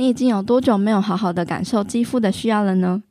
[0.00, 3.02] 你已经有多久没有好好的感受肌肤的需要了呢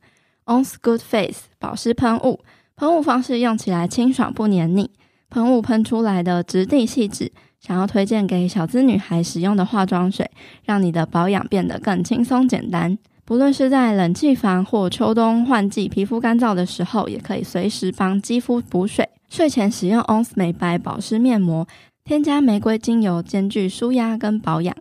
[0.46, 2.40] ？On's Good Face 保湿喷雾，
[2.74, 4.90] 喷雾方式用起来清爽不黏腻，
[5.28, 7.30] 喷雾喷出来的质地细致，
[7.60, 10.28] 想要推荐给小资女孩使用的化妆水，
[10.64, 12.98] 让你的保养变得更轻松简单。
[13.24, 19.08] 不论是在冷气房或秋冬换季，皮肤干燥的时候，也可以随时帮肌肤补水。
[19.28, 21.68] 睡前使用 ONS 美白保湿面膜，
[22.02, 24.74] 添加玫瑰精油，兼具舒压跟保养。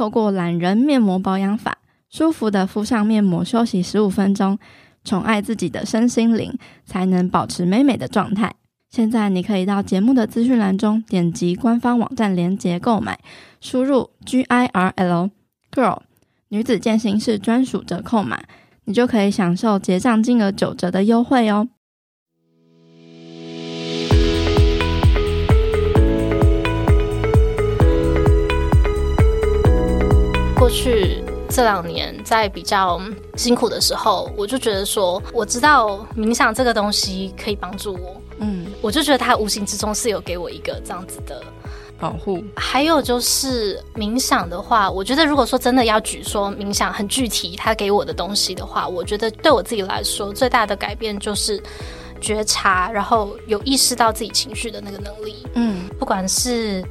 [0.00, 1.76] 透过懒人面膜保养法，
[2.08, 4.58] 舒服的敷上面膜，休息十五分钟，
[5.04, 8.54] 宠爱自己的身心灵，才能保持美美的状态。
[8.88, 13.18] 现在你可以到节目的资讯栏中点击官方网站链接购买，
[13.60, 15.28] 输入 G I R L
[15.70, 15.98] Girl。
[16.48, 18.40] 女子健行室专属折扣码，
[18.86, 21.68] 你就可以享受结账金额九折的优惠哦。
[30.70, 33.00] 去这两年在比较
[33.36, 41.42] 辛苦的时候，我就觉得说，我知道冥想这个东西可以帮助我，嗯，我就觉得它无形之中是有给我一个这样子的。
[41.98, 51.62] 保护，还有就是冥想的话，我觉得如果说真的要举说冥想很具体，它给我的东西的话，我觉得对我自己来说最大的改变就是
[52.18, 55.46] 觉察，然后有意识到自己情绪的那个能力。
[55.52, 56.82] 嗯，不管是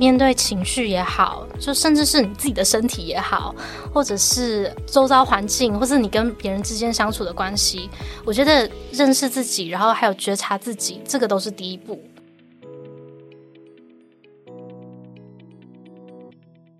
[0.00, 3.54] 面对情绪也好，就甚至是你自己的身体也好，
[3.92, 7.90] 或者是周遭环境，或是你跟别人之间相处的关系，
[8.24, 12.02] 我觉得认识自己，然后还有觉察自己，这个都是第一步。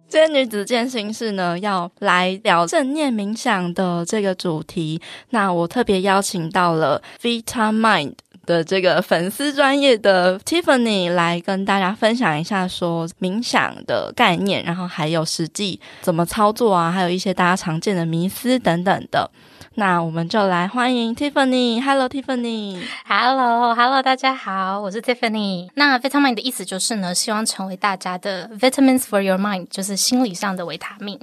[0.08, 4.98] 今天女子健心室呢，要来聊正念冥想的这个主题。
[5.28, 8.14] 那我特别邀请到了 Vitamind
[8.50, 19.30] 的这个粉丝专业的 Tiffany 来跟大家分享一下说冥想的概念，然后还有实际怎么操作啊，还有一些大家常见的迷思等等的。
[19.74, 21.80] 那我们就来欢迎 Tiffany。
[21.80, 22.82] Hello，Tiffany。
[23.06, 25.68] Hello，Hello，大家好，我是 Tiffany。
[25.74, 31.18] 那 Vitamin 的意思就是呢，希望成为大家的 Vitamins for your mind，就是心理上的维他命。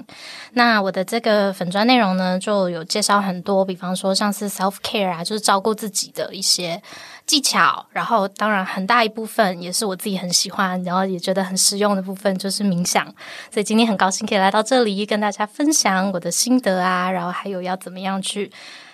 [0.53, 6.81] 那我的这个粉专内容呢，就有介绍很多，比方说像是 self care 啊，就是照顾自己的一些。
[7.27, 13.05] 技巧，然后当然很大一部分也是我自己很喜欢，然后也觉得很实用的部分就是冥想。
[13.51, 18.49] 所以今天很高兴可以来到这里跟大家分享我的心得啊，然后还有要怎么样去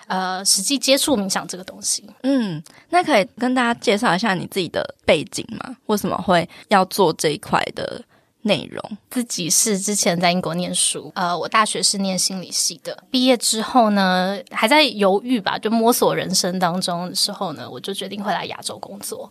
[0.07, 2.03] 呃实际接触冥想这个东西。
[2.23, 5.77] 嗯，那可以跟大家介绍一下你自己的背景吗？
[5.85, 8.01] 为什么会要做这一块的？
[8.44, 13.04] 内容自己是之前在英国念书，呃，我大学是念心理系的。
[13.09, 19.30] 毕业之后呢，还在犹豫吧，就摸索人生当中的时候呢，我就决定回来亚洲工作。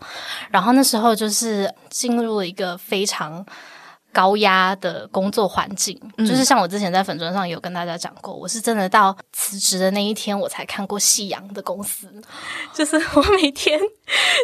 [0.51, 3.45] 然后那时候就是进入了一个非常
[4.13, 12.07] 高压的工作环境，嗯，就是像我之前在粉砖上有跟大家讲过，我是真的到辞职的那一天，我才看过夕阳的公司。
[12.75, 13.81] 就是我每天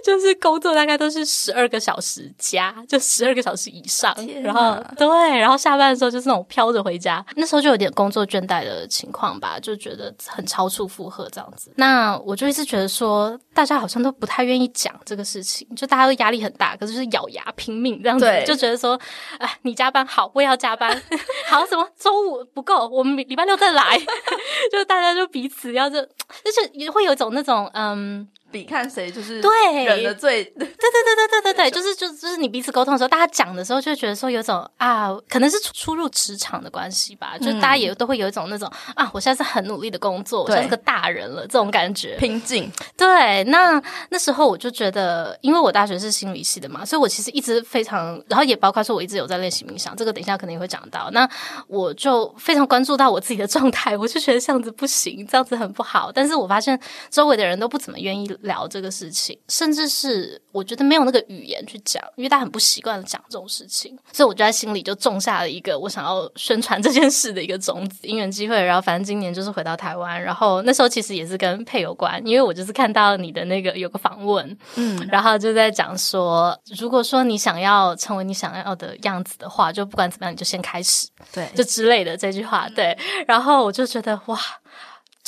[0.02, 5.06] 就是工作大概都是十二个小时加，就十二个小时以上，然后对，
[5.38, 11.70] 然后下班的时候就是那种飘着回家，那时候就有点工作倦怠的情况吧，就觉得很超出负荷这样子。
[11.76, 18.98] 那我就一直觉得说，大家好像都不太愿意讲这个事情，就大家都压力很大，可是就是咬牙拼命这样子，就觉得说，
[19.38, 19.57] 哎。
[19.62, 20.90] 你加班好，我也要加班。
[21.48, 23.98] 好，什么周五不够，我们礼拜六再来。
[24.70, 28.28] 就大家就彼此要就，就是也会有一种那种嗯。
[28.50, 29.50] 比看谁就是对
[29.84, 42.70] 忍的最对，对对对对对对对， 就是就就是你彼此沟通的时候，大家讲的时候就觉得说有种啊，可能是出入职场的关系吧，嗯、就大家也都会有一种那种啊，我现在是很努力的工作，我像是个大人了这种感觉，拼劲。
[42.96, 51.10] 对，那那时候我就觉得，因为我大学是心理系的嘛，所以我其实一直非常，然后也包括说我一直有在练习冥想，这个等一下可能也会讲到。
[51.12, 51.28] 那
[51.66, 56.10] 我就非常关注到我自己的状态，我就觉得这样子不行，这样子很不好。
[56.10, 56.78] 但是我发现
[57.10, 58.37] 周围的人都不怎么愿意。
[58.42, 67.98] 聊这个事情，甚至是我觉得没有那个语言去讲，因为他很不习惯讲这种事情，所以我就在心里就种下了一个我想要宣传这件事的一个种子。
[68.02, 82.96] 因缘机会，然后反正今年就是回到台湾，然后那时候其实也是跟配有关，因为我就是看到你的那个有个访问，嗯，然后就在讲说，如果说你想要成为你想要的样子的话，就不管怎么样，你就先开始，对，就之类的这句话，对，
[83.26, 84.38] 然后我就觉得哇。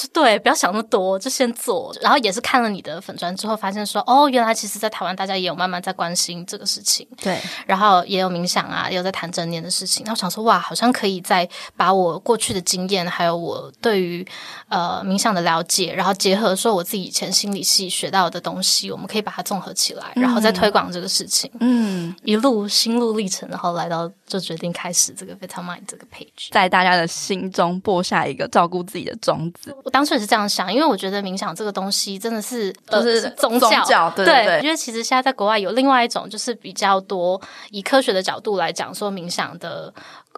[0.00, 1.94] 就对，不要想那么多，就先做。
[2.00, 7.06] 然后也是看了你的粉砖之后，发现说，哦，原来其实，在台湾大家也有慢慢在关心这个事情。
[7.20, 10.02] 对，然后也有冥想啊，也有在谈正念的事情。
[10.06, 14.26] 然后想说，哇，好像可以再把我过去的经验，还有我对于
[14.68, 21.50] 呃冥想的了解，然后结合说我自己以前心理系学到的东西，我们可以把它综合起来，然后再推广这个事情。
[21.60, 29.76] 嗯，一路心路历程，然后来到就决定开始这个 Vitamind 这个 page，在大家的心中播下一个照顾自己的种子。
[29.90, 34.60] 我当初也是这样想，因为我觉得冥想这个东西真的是就是宗教，对对对，对。
[34.62, 37.40] 因为其实现在在国外有另外一种，就是比较多
[37.70, 39.92] 以科学的角度来讲，说冥想的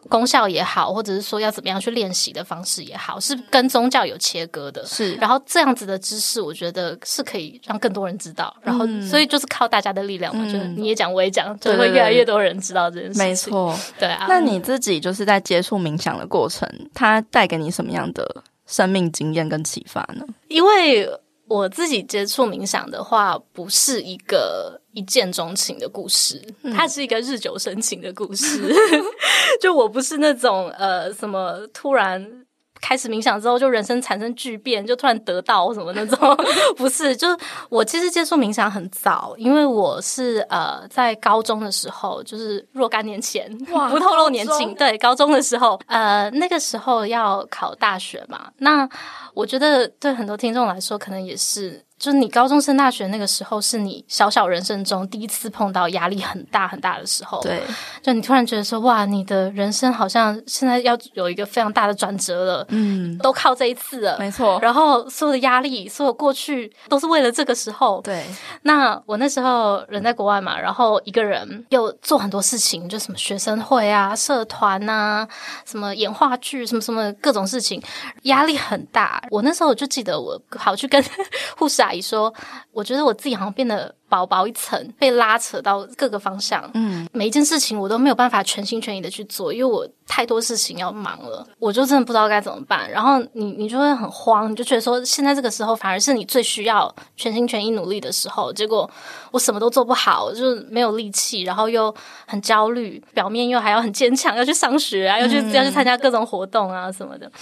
[0.08, 4.86] 功效也好，或者是说要怎么样去练习的方式也好，是跟宗教有切割的。
[4.86, 8.56] 是，然后这样子的知识，我觉得是可以让更多人知道。
[8.62, 13.22] 然后，所以就是靠大家的力量嘛，嗯、就是你也讲，我也讲，就会越来越多人知道这件事情。
[13.22, 14.24] 没错，对啊。
[14.26, 18.42] 那你自己就是在接触冥想的过程，它带给你什么样的？
[18.72, 20.26] 生命经验跟启发呢？
[20.48, 21.08] 因为
[21.46, 28.74] 我自己接触冥想的话，不是一个一见钟情的故事，嗯、它是一个日久生情的故事。
[29.60, 32.46] 就我不是那种呃什么突然。
[32.82, 36.36] 开始冥想之后，就人生产生巨变，就突然得到什么那种，
[36.76, 37.16] 不是？
[37.16, 37.28] 就
[37.70, 48.86] 我其实接触冥想很早，因为我是呃在高中的时候，就是若干年前，哇，不透露年纪，对，高中的时候，呃，那个时候要考大学嘛，那
[49.32, 51.82] 我觉得对很多听众来说，可能也是。
[52.02, 57.40] 就是你高中升大学那个时候，是你小小人生中第一次碰到压力很大很大的时候。
[57.40, 57.62] 对，
[58.02, 62.66] 就你突然觉得说，哇，你的人生好像现在要有一个非常大的转折了。
[62.70, 64.58] 嗯，都靠这一次了，没错。
[64.60, 68.00] 然后所有的压力，所有过去，都是为了这个时候。
[68.00, 68.26] 对。
[68.62, 75.24] 那我那时候人在国外嘛，然后一个人又做很多事情，就什么学生会啊、社团啊、
[75.64, 77.80] 什么演话剧、什么什么各种事情，
[78.22, 79.22] 压力很大。
[79.30, 81.00] 我那时候我就记得，我跑去跟
[81.56, 82.02] 护士啊。
[82.02, 82.32] 说，
[82.72, 83.94] 我觉得我自己好像变得。
[84.12, 92.90] 薄薄一层，被拉扯到各个方向，嗯，每一件事情我都没有办法全心全意的去做，因为我太多事情要忙了，我就真的不知道该怎么办。
[92.90, 98.90] 然后你你就会很慌，你就觉得说，现在这个时候反而是你最需要全心全意努力的时候，结果
[99.30, 101.94] 我什么都做不好，就是没有力气，然后又
[102.26, 107.32] 很焦虑，表面又还要很坚强，要去上学啊，要去要去参加各种活动啊什么的。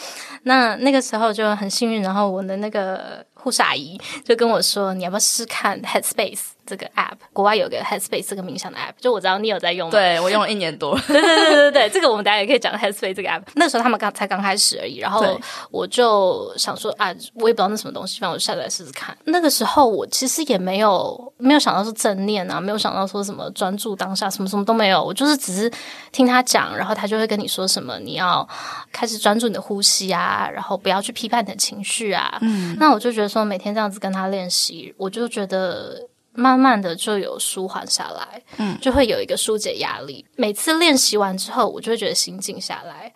[0.45, 6.41] 那那个时候就很幸运，然后我的那个护士阿姨就跟我说，你要不要试试看 Headspace？
[6.71, 10.97] 这个 app，国外有个 Headspace 这个冥想的 app，就我知道你有在用，对我用了一年多。
[11.09, 13.43] 对对对对对，这个我们大家也可以讲 Headspace 这个 app。
[13.55, 15.37] 那时候他们刚才刚开始而已，然后
[15.73, 19.17] 我就想说啊，我也不知道那什么东西，反正我就下载试试看。
[19.25, 25.03] 那个时候我其实也没有没有想到是正念啊，没有想到说什么专注当下，什么什么都没有。
[25.03, 25.69] 我就是只是
[26.13, 28.49] 听他讲，然后他就会跟你说什么，你要
[28.93, 32.39] 开始专注你的呼吸啊，然后不要去批判你的情绪啊。
[32.43, 36.10] 嗯，那我就觉得说每天这样子跟他练习，我就觉得。
[36.33, 40.25] 慢慢的就有舒缓下来，嗯，就会有一个疏解压力。
[40.37, 43.13] 每次练习完之后，我就会觉得心静下来，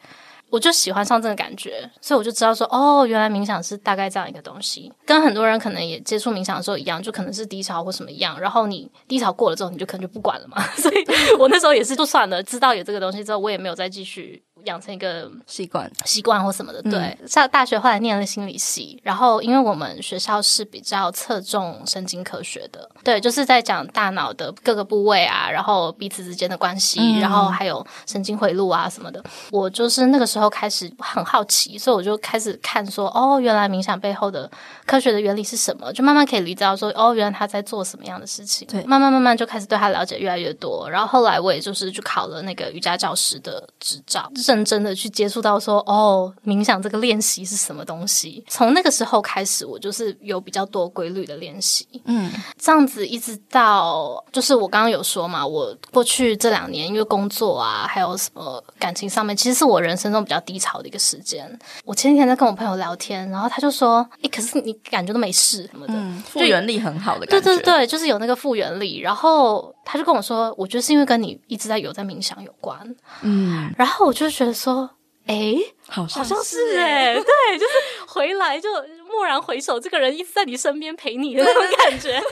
[0.50, 4.92] 我就喜欢上这个感觉，所以我就知道说，哦，原来冥想是大概这样一个东西。
[5.04, 10.62] 跟很多人可能也接触冥想的时候一样，就可能是低潮或什么一样，然后你低潮过了之后，你就可能就不管了嘛。
[10.76, 11.04] 所以
[11.38, 14.42] 我那时候也是就算了，知道有这个东西之后，我也没有再继续。
[14.64, 17.16] 养成一个习惯、习惯或什么的，对。
[17.26, 29.22] 上、嗯、大学后来念了心理系，然后因为我们学校是比较侧重神经科学的，对，就是在讲大脑的各个部位啊，然后彼此之间的关系，嗯、然后还有神经回路啊什么的。
[29.50, 34.50] 我就是那个时候开始很好奇，所以我就开始看说，哦，原来冥想背后的
[34.86, 35.92] 科学的原理是什么？
[35.92, 38.66] 就慢慢可以理解到说，哦，原来他在做什么样的事情。
[38.68, 40.88] 对，慢慢慢慢就开始对他了解越来越多。
[40.88, 44.30] 然后后来我也就是去考了那个瑜伽教师的执照。
[44.54, 48.44] 认真的去接触到说哦，冥想这个练习是什么东西？
[48.48, 61.58] 从那个时候开始，我就是有比较多规律的练习，嗯，这样子一直到就是我刚刚有说嘛，我过去这两年因为工作啊，还有什么感情上面，其实是我人生中比较低潮的一个时间。
[61.84, 69.00] 我前几天在跟我朋友聊天，然后他就说：“诶，可是你感觉都没事什么的，嗯，复原力很好的感觉。”对对对，就是有那个复原力。
[69.00, 74.90] 然后他就跟我说：“我觉得是因为跟你一直在有在冥想有关。”嗯， 然后我就觉得说。
[75.26, 75.54] 哎，
[75.88, 77.72] 好像是哎， 对，就是
[78.06, 78.68] 回来就
[79.08, 82.22] 蓦然回首，这个人一直在你身边陪你的那种感觉。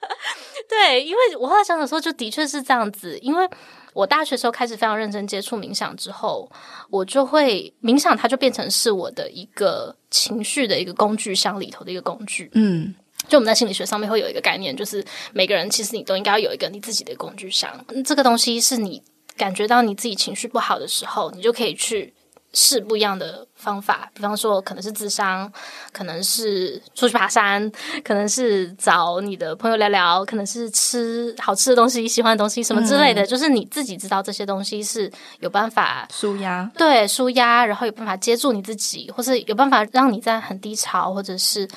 [0.68, 3.18] 对，因为我后来想想说，就的确是这样子。
[3.22, 3.48] 因为
[3.94, 6.46] 我大学时候开始非常认真接触冥想之后，
[6.90, 12.50] 我就会冥想，它就变成是我的一个情绪的一个工具箱里头的一个工具。
[12.52, 12.94] 嗯，
[13.28, 17.70] 就我们在心理学上面会有一个概念，就是每个人其实你都应该要有一个你自己的工具箱。
[18.04, 19.02] 这个东西是你
[19.36, 22.12] 感觉到你自己情绪不好的时候，你就可以去。
[22.56, 25.52] 试不一样的方法，比方说可能是智商，
[25.90, 27.68] 可能是出去爬山，
[28.04, 41.68] 可能是找你的朋友聊聊，可能是吃好吃的东西、喜欢的东西什么之类的，嗯、就是你自己知道这些东西是有办法舒压，对，舒压，然后有办法接住你自己，或是有办法让你在很低潮或者是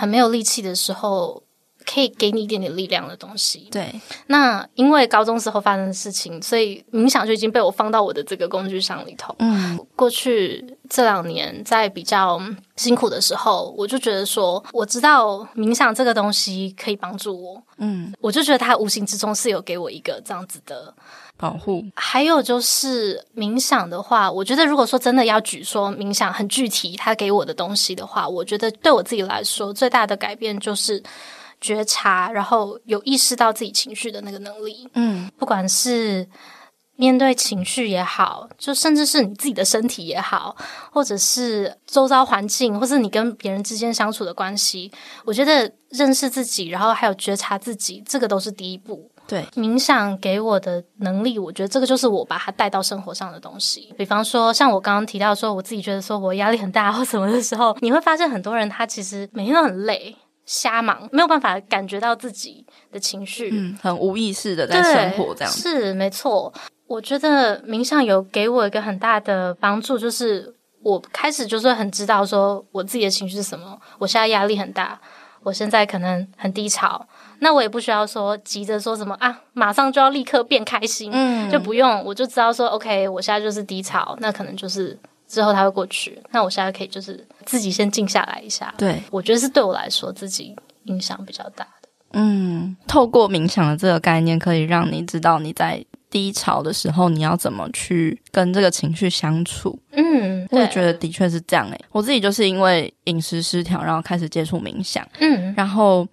[0.00, 1.42] 很没有力气的时候。
[1.86, 3.66] 可以给你一点点力量的东西。
[3.72, 9.34] 对，那因为高中时候发生的事情，所以冥想就已经被我放到我的这个工具箱里头。
[9.38, 12.38] 嗯，过去这两年在比较
[12.76, 17.60] 辛苦的时候，我就觉得说，我知道冥想这个东西可以帮助我。
[17.78, 20.94] 嗯，我就觉得它无形之中是有给我一个这样子的
[21.40, 21.82] 保护。
[21.96, 31.02] 还有就是冥想的话，我觉得如果说真的要举说冥想很具体，它给我的东西的话，我觉得对我自己来说最大的改变就是。
[31.62, 36.26] 觉察，然后有意识到自己情绪的那个能力，嗯，不管是
[36.96, 40.56] 面对情绪也好，就甚至是你自己的身体也好，
[40.90, 44.90] 或者是周遭环境，或是你跟别人之间相处的关系，
[45.26, 49.10] 我觉得认识自己，然后还有觉察自己，这个都是第一步。
[49.30, 53.94] 对，冥想给我的能力，我觉得这个就是我把它带到生活上的东西。
[53.96, 60.16] 比方说，像我刚刚提到说，我自己觉得说我压力很大或什么的时候，你会发现很多人他其实每天都很累。
[60.46, 65.52] 瞎忙，没有办法感觉到自己的情绪，嗯，很无意识的在生活这样。
[65.52, 66.52] 是没错。
[66.88, 73.78] 我觉得冥想有给我一个很大的帮助，就是我开始就是很知道说我自己的情绪是什么。
[73.98, 75.00] 我现在压力很大，
[75.44, 77.06] 我现在可能很低潮，
[77.40, 84.98] 那我也不需要说急着说什么啊，马上就要立刻变开心，嗯，就不用，我就知道说，OK，我现在就是低潮，那可能就是。
[85.30, 88.74] 之后它会过去，那我现在可以就是自己先静下来一下。
[88.76, 90.56] 对，我觉得是对我来说自己
[90.86, 91.88] 影响比较大的。
[92.14, 99.78] 嗯，透过冥想的这个概念，可以让你知道你在低潮的时候，你要怎么去跟这个情绪相处。
[99.92, 101.84] 嗯，我也觉得的确是这样诶、欸。
[101.92, 105.06] 我自己就是因为饮食失调，然后开始接触冥想。
[105.20, 106.04] 嗯，然后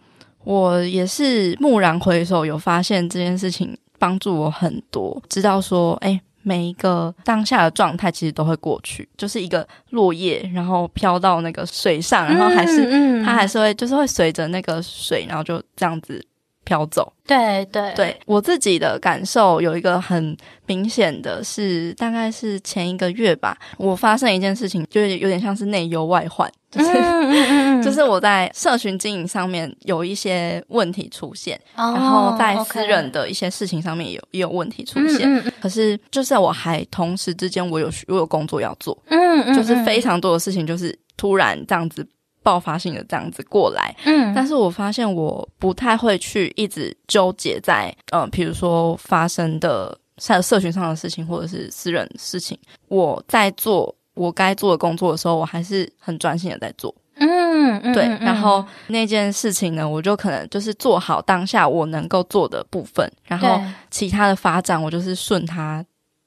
[0.48, 6.20] 我也是蓦然回首，有发现这件事情帮助我很多，知道说，哎。
[6.44, 16.26] 每一个当下的状态其实都会过去，就是一个落叶，然后飘到那个水上，然后还是、嗯嗯、它还是会，就是会随着那个水，然后就这样子
[16.64, 17.12] 飘走。
[17.26, 20.38] 对对对，我自己的感受有一个很
[20.68, 26.50] 明显的是，大概是前一个月吧，我发生一件事情，就是有点像是内忧外患。
[26.72, 35.42] 就是，就是我在社群经营上面有一些问题出现，然后在私人的一些事情上面也有也有问题出现。
[35.62, 42.06] 可是，就是我还同时之间，我有我有工作要做，嗯，就是非常多的事情，就是突然这样子
[42.44, 43.96] 爆发性的这样子过来。
[44.04, 52.60] 嗯，但是我发现我不太会去一直纠结在，呃，比如说发生的在社群上的事情，或者是私人事情，
[52.90, 53.96] 我在做。
[54.18, 56.94] 我该做的工作的时候，我还是很专心的在做。
[57.20, 58.04] 嗯，对。
[58.06, 65.84] 嗯、然后那件事情呢，我就可能就是做好当下我能够做的部分，然后其他的发展，我就是顺它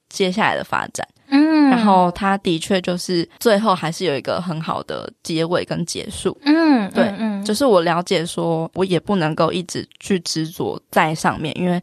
[0.09, 1.07] 接下来的发展。
[1.27, 6.37] 嗯，然后它的确就是最后还是有一个很好的结尾跟结束。
[6.43, 11.81] 嗯，对，嗯，就是我了解说，我也不能够一直去执着在上面，因为。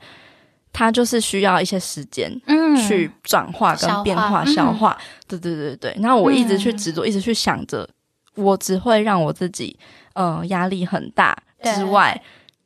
[0.72, 4.96] 它就是需要一些时间，嗯，去转化跟变化、消化，
[5.26, 5.96] 对对对对。
[6.00, 7.88] 然后我一直去执着，嗯、一直去想着，
[8.34, 9.76] 我只会让我自己
[10.14, 12.20] 呃压力很大之外，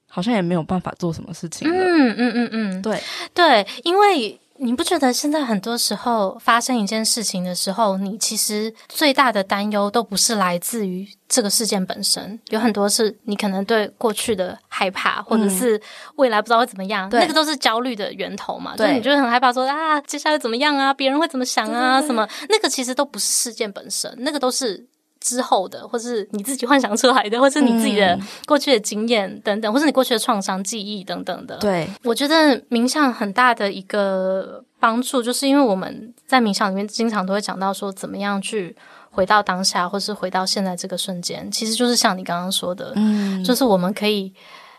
[0.09, 1.77] 好像也没有办法做什么事情了。
[1.77, 3.03] 嗯嗯嗯嗯，对
[3.35, 4.39] 对，因为。
[4.65, 15.81] 你不觉得现在很多时候发生一件事情的时候，你其实最大的担忧都不是来自于这个事件本身，有很多是你可能对过去的害怕，或者是
[16.15, 18.77] 未来不知道会怎么样，嗯、那个都是焦虑的源头嘛。
[18.77, 20.95] 对，就你就会很害怕说啊，接下来怎么样啊？
[20.95, 22.01] 别人会怎么想啊？
[22.01, 22.29] 什么？
[22.49, 24.87] 那个其实都不是事件本身，那个都是。
[25.23, 31.57] 之后的，或是你自己幻想出来的，或是你自己的过去的经验等等，嗯、或是你过去的创伤记忆等等的。
[31.59, 38.77] 对，我觉得冥想很大的一个帮助，就是因为我们在冥想里面经常都会讲到说，怎么样去
[39.11, 44.35] 回到当下，或是回到现在这个瞬间，其实就是像你刚刚说的，嗯，就是我们可以。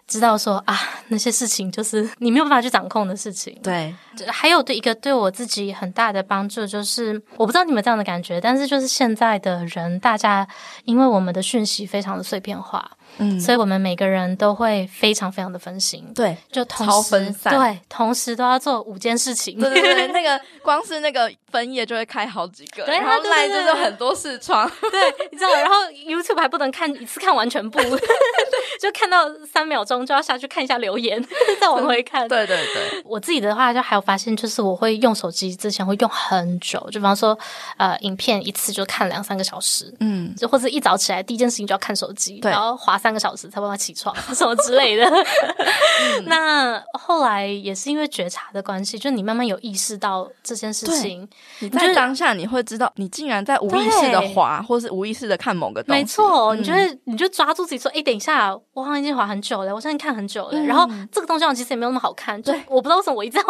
[0.07, 3.57] 知道说啊，那些事情就是你没有办法去掌控的事情。
[3.63, 3.93] 对，
[4.27, 10.47] 还有对一个对我自己很大的帮助，就是我不知道你们这样的感觉，但是就是现在的人，大家
[10.85, 12.91] 因为我们的讯息非常的碎片化。
[13.19, 25.75] 嗯，所以我们每个人都会非常非常的分心，对，就同时超分散，对，同时都要做五件事情，对对对，那个光是那个分页就会开好几个，然后 LINE 就是很多视窗， 对，你知道，然后
[26.07, 27.79] YouTube 还不能看一次看完全部，
[28.81, 31.23] 就看到三秒钟就要下去看一下留言，
[31.61, 32.27] 再往回看。
[32.27, 37.37] 对对对，我自己的话就还有发现，就是我会用手机之前会用很久，就比方说
[37.77, 45.05] 呃，影片一次就看两三个小时，嗯，就或者一早起来第一件事情就要看手机，然后滑三个小时才办法起床，什么之类的。
[45.05, 51.27] 嗯、那后来也是因为觉察的关系，就你慢慢有意识到这件事情，
[51.59, 56.01] 你在当下你会知道，你竟然在无意识的滑，或是无意识的看某个东西。
[56.01, 63.43] 没错，你就会你就抓住自己说，哎、欸，等一下，我好像已经滑很久了，我现在看很久了，嗯、然后这个东西其实也没有那么好看，就我不知道为什么我一直要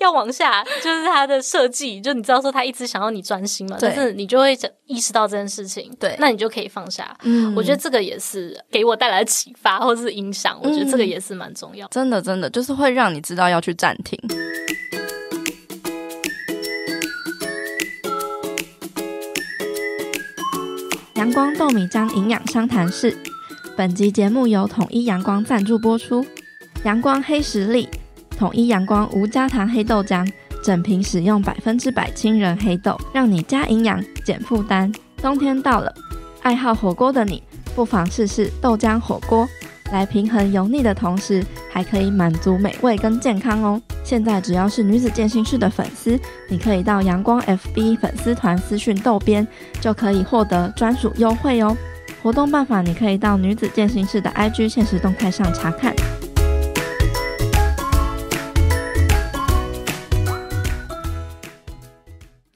[0.00, 7.16] 要往下，就是它的设计，就你知道说他一直想要你专心嘛，但是你就会意识到这件事情，对，那你就可以放下。
[7.22, 11.94] 嗯，我觉得这个也是给我带来的启发或是影响，我觉得这个也是蛮重要的、嗯。
[11.94, 14.18] 真的，真的就是会让你知道要去暂停。
[21.18, 23.12] 阳光豆米浆营养商谈室，
[23.76, 26.24] 本集节目由统一阳光赞助播出。
[26.84, 27.88] 阳光黑实力，
[28.38, 30.24] 统一阳光无加糖黑豆浆，
[30.62, 34.92] 整瓶使用百分之百亲仁黑豆，让你加营养减负担。
[35.20, 35.92] 冬天到了，
[36.42, 37.42] 爱好火锅的你，
[37.74, 39.48] 不妨试试豆浆火锅。
[39.92, 43.80] 来平衡油腻的同时，还可以满足美味跟健康哦。
[44.04, 46.18] 现在只要是女子健身室的粉丝，
[46.48, 49.46] 你可以到阳光 FB 粉丝团私讯豆编，
[49.80, 51.76] 就可以获得专属优惠哦。
[52.22, 55.94] 活动办法你可以到女子健身室的 IG 限时动态上查看。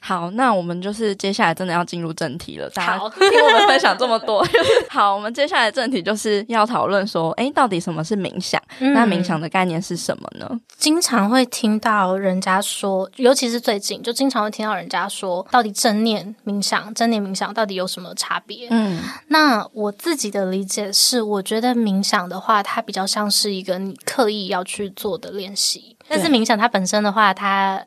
[0.04, 2.68] 好，那我们就是接下来真的要进入正题了。
[2.70, 2.98] 大家
[3.30, 4.44] 听我们分享这么多，
[4.90, 8.60] 好，我们接下来正题就是要讨论说，哎，到底什么是冥想？
[8.80, 10.50] 嗯，那冥想的概念是什么呢？
[10.76, 18.66] 经常会听到人家说，尤其是最近，就经常会听到人家说，到底正念冥想、正念冥想到底有什么差别？
[18.70, 27.80] 嗯，那我自己的理解是，我觉得冥想的话，它比较像是一个你刻意要去做的练习，但是冥想它本身的话，它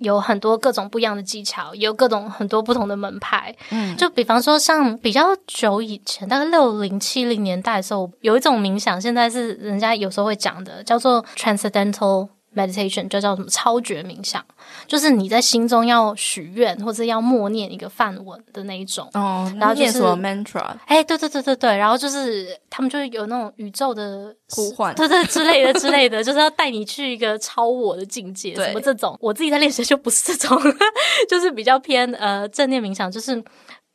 [0.00, 3.54] 有很多各种不一样的技巧，也有各种很多不同的门派。
[3.70, 14.44] 嗯，就比方说，像比较久以前，大概六零七零年代的时候，有一种冥想，现在是人家有时候会讲的，叫做 Transcendental Meditation，就叫什么超觉冥想。
[14.86, 29.16] 就是你在心中要许愿，或者要默念一个梵文的那一种哦，然后就是什么 mantra，哎，对对对对对，然后就是他们就会有那种宇宙的呼唤，对对之类的之类的，就是要带你去一个超我的境界，什么这种。
[29.20, 30.60] 我自己在练习就不是这种，
[31.28, 33.42] 就是比较偏呃正念冥想，就是。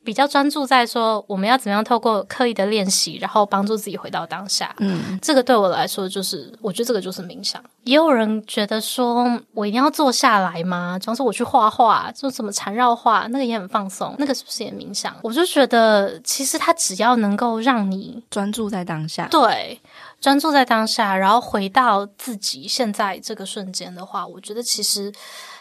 [0.06, 4.74] 比较专注在说我们要怎么样透过刻意的练习，然后帮助自己回到当下。
[4.78, 7.62] 嗯，这个对我来说就是，我觉得这个就是冥想。
[7.84, 10.98] 也有人觉得说我一定要坐下来吗？
[11.00, 15.16] 比方说我去画画，就什么缠绕画，那个也很放松，那个是不是也冥想？
[15.24, 19.80] 我就觉得其实它只要能够让你专注在当下，对，
[20.22, 25.12] 专注在当下，然后回到自己现在这个瞬间的话，我觉得其实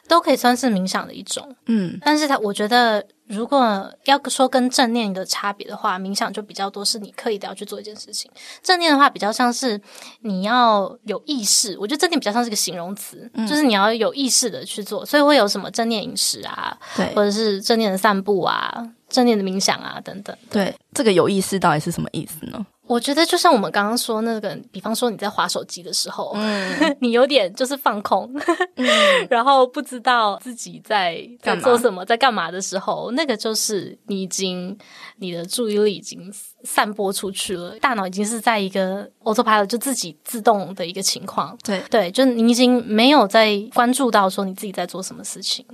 [0.09, 1.55] 都可以算是冥想的一种。
[1.67, 3.05] 嗯，但是它我觉得。
[3.27, 8.31] 如果要说跟正念的差别的话，冥想就比较多是你刻意的要去做一件事情。
[8.63, 9.81] 正念的话比较像是
[10.21, 15.07] 你要有意识，我觉得正念比较像是个形容词，嗯、就是你要有意识的去做。
[15.07, 20.37] 所以会有什么正念饮食啊，对，或者是正念的散步啊，正念的冥想啊等等。
[20.51, 22.67] 对，对，这个有意识到底是什么意思呢？
[22.87, 28.31] 我觉得就像我们刚刚说那个，比方说你在划手机的时候，嗯、 你有点就是放空，
[28.77, 28.87] 嗯、
[29.31, 34.77] 然后不知道自己在在做什么，在干嘛的时候，那个就是你已经
[35.17, 36.31] 你的注意力已经
[36.65, 41.57] 散播出去了，大脑已经是在一个 autopilot 就自己自动的一个情况。
[41.65, 45.65] 对对，就你已经没有在关注到说你自己在做什么事情。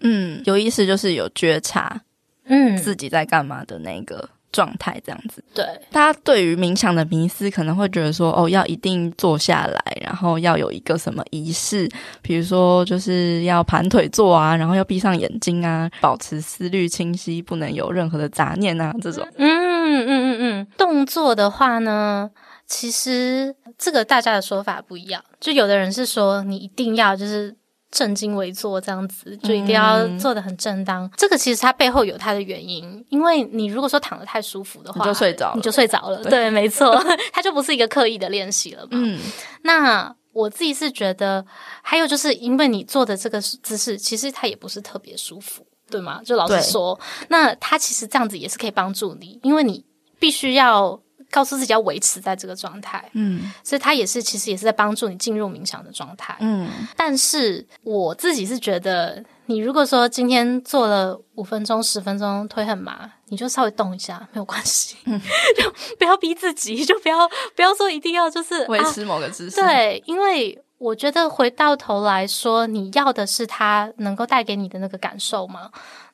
[0.00, 2.02] 嗯，有意思就是有觉察，
[2.44, 4.28] 嗯，自己在干嘛的那个。
[4.50, 11.88] 状态这样子，对，大家对于冥想的迷思可能会觉得说，哦，要一定坐下来，然后要有一个什么仪式，
[12.22, 19.26] 比如说就是要盘腿坐啊，然后要闭上眼睛啊，保持思虑清晰，不能有任何的杂念啊，这种。
[19.36, 22.30] 嗯嗯嗯嗯，动作的话呢，
[22.66, 27.57] 其实这个大家的说法不一样，就有的人是说你一定要就是。
[27.90, 31.04] 正襟危坐这样子，就一定要做得很正当。
[31.04, 36.22] 嗯、这个其实它背后有它的原因，因为你如果说躺得太舒服的话，你就睡着了，你就睡着了。
[36.22, 38.88] 对， 对，没错， 它就不是一个刻意的练习了嘛。
[38.92, 39.18] 嗯，
[39.62, 41.44] 那我自己是觉得，
[41.82, 46.20] 还有就是因为你做的这个姿势，其实它也不是特别舒服，对吗？
[46.24, 46.98] 就老实说，
[47.28, 49.84] 那它其实这样子也是可以帮助你，因为你
[50.18, 51.00] 必须要。
[51.30, 56.68] 告诉自己要维持在这个状态，嗯，所以它也是其实也是在帮助你进入冥想的状态，嗯。
[56.96, 65.20] 但是我自己是觉得，你如果说今天做了五分钟、十分钟，腿很麻，你就稍微动一下，没有关系，嗯、
[65.56, 69.60] 就不要逼自己，就不要不要说一定要就是维持某个姿势。
[69.60, 75.70] 啊、对，因为我觉得回到头来说，你要的是它能够带给你的那个感受吗？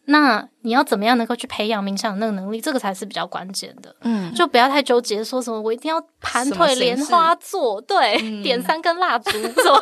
[0.07, 2.61] 那你要怎么样能够去培养冥想的那个能力？
[2.61, 3.94] 这个才是比较关键的。
[4.00, 9.31] 嗯，就不要太纠结，说什么我一定要盘腿莲花坐，对，嗯、点三根蜡烛
[9.62, 9.81] 做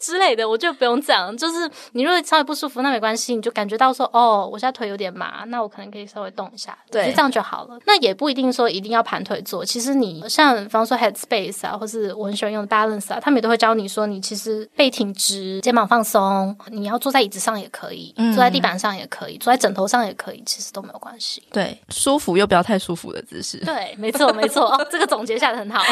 [0.00, 1.36] 之类的，我就不用这样。
[1.36, 7.78] 就是你如果稍微不舒服，那没关系，你就感觉到说，哦，我现在腿有点麻，那我可能可以稍微动一下，对，就这样就好了。
[7.86, 9.64] 那也不一定说一定要盘腿坐。
[9.64, 21.42] 其实你像，比方说 Headspace 啊，或是我很喜欢用的 Balance 啊，他们也都会教你说，你其实背挺直，肩膀放松，你要坐在椅子上也可以，坐在地板上也可以，坐在枕头上也可以，其实都没有关系。
[21.52, 23.58] 对，舒服又不要太舒服的姿势。
[23.64, 24.66] 对，没错，没错。
[24.66, 25.82] 哦，这个总结下的很好。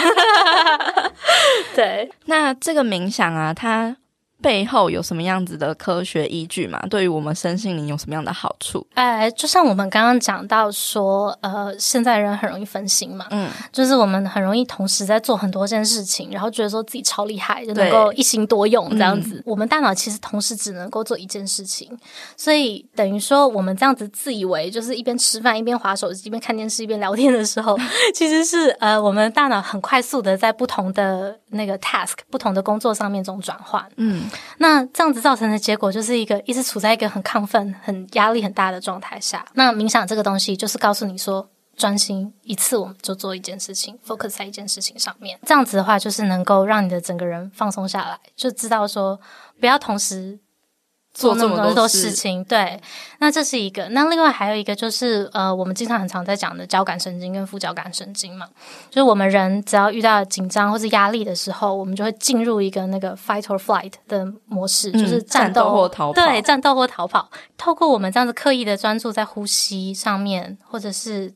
[1.74, 3.96] 对，那这个冥想啊，它。
[4.40, 6.80] 背后有什么样子的科学依据吗？
[6.88, 8.86] 对于我们身心灵有什么样的好处？
[8.94, 19.34] 哎，就像我们刚刚讲到说，呃，现在人很容易分心嘛，嗯，就是我们很容易同时在做很多件事情，然后觉得说自己超厉害，就能够一心多用这样子。
[19.36, 21.90] 嗯，我们大脑其实同时只能够做一件事情，
[22.36, 27.76] 所以等于说我们这样子自以为就是一边吃饭一边划手机一边看电视一边聊天的时候，
[28.14, 34.28] 其实是呃，我们大脑很快速的在不同的那个 task 不同的工作上面这种转换，嗯。
[34.58, 39.44] 那这样子造成的结果就是一个一直处在一个很亢奋、很压力很大的状态下。
[39.54, 45.38] 那冥想这个东西就是告诉你说，专心一次我们就做一件事情，focus 在一件事情上面。
[45.46, 49.20] 这样子的话，就是能够让你的整个人放松下来，就知道说
[49.60, 50.38] 不要同时。
[51.14, 52.80] 做那么多事情，对，
[53.18, 53.88] 那这是一个。
[53.88, 58.46] 那另外还有一个就是，呃，我们经常很常在讲的交感神经跟副交感神经嘛，
[58.88, 66.24] 就是我们人只要遇到紧张或是压力的时候，我们就会进入一个那个 fight or flight 的模式，嗯、就是战斗，战斗或逃跑。
[66.24, 67.28] 对，战斗或逃跑。
[67.56, 71.34] 透过我们这样子刻意的专注在呼吸上面，或者是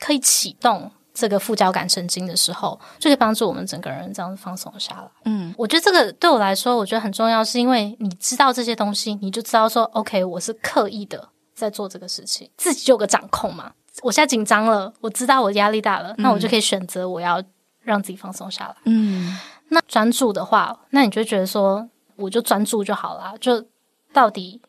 [0.00, 0.90] 可以启动。
[1.14, 5.08] 这个副交感神经的时候，就可以帮助我们整个人这样子放松下来。
[5.24, 13.72] 嗯，我觉得这个对我来说，我觉得很重要，是因为你知道这些东西，你就知道说，OK，我是刻意的在做这个事情，自己就有个掌控嘛。
[14.02, 17.42] 我现在紧张了，我知道我压力大了，那我就可以选择我要
[17.82, 18.74] 让自己放松下来。
[18.84, 23.64] 嗯，那专注的话，那你就觉得说，我就专注就好啦，就
[24.12, 24.62] 到底。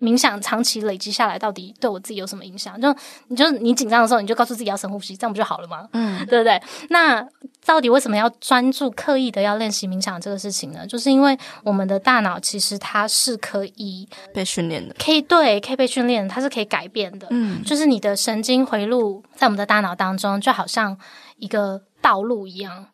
[0.00, 2.80] 冥想长期累积下来，到底对我自己有什么影响？
[2.80, 2.94] 就
[3.28, 5.88] 你就你紧张的时候，你就告诉自己要深呼吸，这样不就好了吗？
[5.92, 6.60] 嗯， 对不对？
[6.90, 7.26] 那
[7.64, 10.86] 到底为什么要专注、刻意的要练习冥想这个事情呢？
[10.86, 17.26] 就是因为我们的大脑其实它是可以被训练的，可以对，可以被训练，它是可以改变的。
[17.30, 20.96] 嗯，就是你的神经回路在我们的大脑当中，就好像
[21.38, 22.86] 一个道路一样。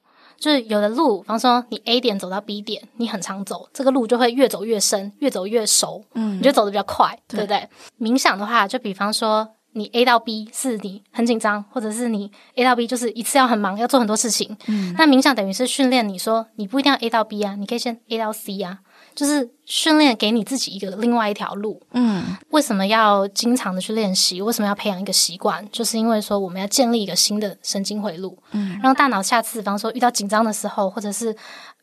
[0.44, 7.68] 就是有的路，比方说你 A 点走到 B 点，你很常走，这个路就会越走越深，越走越熟，嗯，你就走的比较快，对，对不对？
[7.98, 18.61] 冥想的话，就比方说你 A 到 B 是你很紧张，或者是你 A 到 B 就是一次要很忙，要做很多事情，嗯，那冥想等于是训练你说，你不一定要 A 到 B 啊，你可以先 A 到 C
[18.61, 18.80] 啊。
[19.14, 21.81] 就是训练给你自己一个另外一条路。
[21.92, 24.42] 嗯，为什么要经常的去练习？
[24.42, 25.66] 为什么要培养一个习惯？
[25.70, 31.35] 就是因为说我们要建立一个新的神经回路，嗯，让大脑下次，比方说遇到紧张的时候，或者是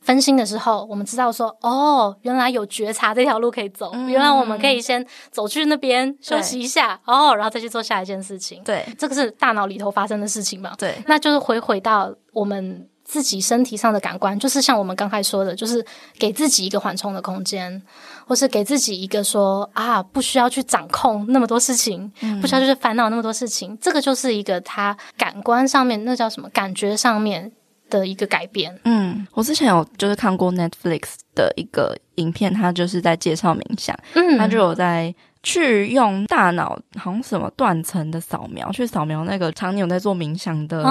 [0.02, 8.62] 分心的时候，我们知道说，哦，原来有觉察这条路可以走，嗯，原来我们可以先走去那边休息一下，哦，然后再去做下一件事情。
[8.64, 10.74] 对，这个是大脑里头发生的事情嘛？
[10.78, 12.88] 对，那就是回回到我们。
[13.12, 15.86] 自己身体上的感官，就是像我们刚才说的，就是
[16.18, 17.82] 给自己一个缓冲的空间，
[18.26, 23.78] 或是给自己一个说啊，不需要去掌控那么多事情，嗯、不需要就是烦恼那么多事情。
[23.82, 26.48] 这个就是一个他感官上面，那叫什么？
[26.54, 27.52] 感觉上面
[27.90, 28.80] 的一个改变。
[28.86, 40.82] 嗯，我之前有就是看过 Netflix 的一个影片，他就是在介绍冥想，嗯，他就有在去用大脑好像什么断层的扫描，去扫描那个常年有在做冥想的。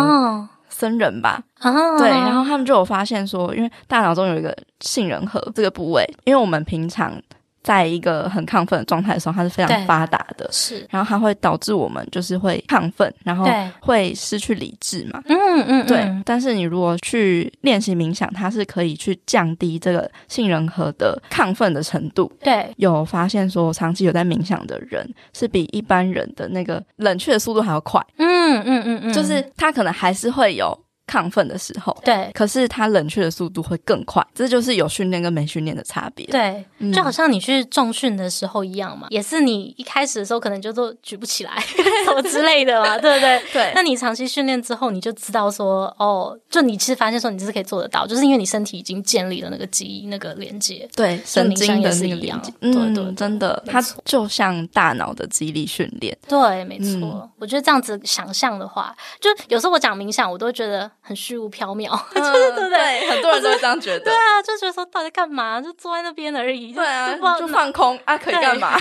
[0.71, 7.21] 哦僧人吧，啊，对，然后他们就有发现说，因为大脑中有一个杏仁核这个部位，因为我们平常。
[7.63, 13.47] 在一个很亢奋的状态的时候，它是非常发达的，是，然后它会导致我们就是会亢奋，然后
[13.83, 16.23] 会失去理智嘛，嗯嗯，嗯，对。
[16.25, 22.33] 但是你如果去练习冥想，它是可以去降低这个杏仁核的亢奋的程度。
[22.43, 28.03] 对，有发现说，长期有在冥想的人是比一般人的那个冷却的速度还要快。
[28.17, 30.79] 嗯嗯嗯嗯嗯，就是他可能还是会有。
[31.11, 36.25] 亢奋的时候，对，可是它冷却的速度会更快，这就是有训练跟没训练的差别。
[36.27, 41.59] 对，就好像你去重训的时候一样嘛，也是你一开始的时候可能就都举不起来
[42.07, 43.43] 什么之类的嘛， 对不对？
[43.53, 43.73] 对。
[43.75, 52.53] 那你长期训练之后，你就知道说，哦，就你其实发现说，你这是可以做得到，就是因为你身体已经建立了那个记忆、那个连接，对，神经的那个连接。
[52.61, 56.17] 嗯，对，对，真的，它就像大脑的肌力训练。
[56.29, 57.01] 对，没错。
[57.01, 62.21] 嗯、我觉得这样子想象的话，就有时候我讲冥想，我都觉得很虚无缥缈， 对
[62.53, 64.05] 对对，很多人都会这样觉得。
[64.05, 65.61] 对啊，就觉得说到底干嘛？
[65.61, 66.73] 就坐在那边而已。
[66.73, 68.79] 对啊，就放空啊，可以干嘛？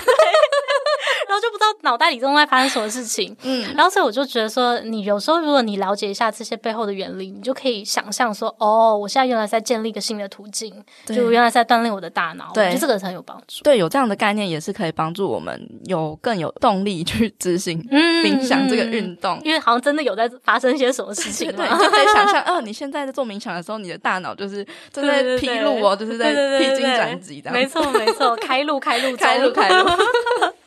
[1.27, 3.35] 然后就不知道脑袋里正在发生什么事情。
[3.43, 10.73] 嗯，然后所以我就觉得说，你有时候如果你了解一下这些背后的原理，你就可以想象说，哦，我现在原来在建立一个新的途径，
[11.05, 12.51] 就原来在锻炼我的大脑。
[12.53, 13.63] 对，我觉得这个很有帮助。
[13.63, 21.51] 对，有这样的概念也是可以帮助我们有更有动力去执行冥想这个运动，因为好像真的有在发生一些什么事情。
[21.55, 27.51] 对，就可以想象， 哦，你现在在做冥想的时候，你的大脑就是正在披露哦，就是在披荆斩棘的。
[27.51, 29.89] 没错，没错，开路，开路，开路，开路。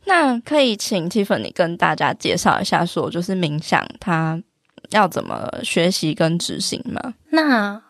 [0.04, 4.40] 那可以请 Tiffany 跟大家介绍一下，说就是冥想它
[4.90, 7.14] 要怎么学习跟执行吗？
[7.30, 7.80] 那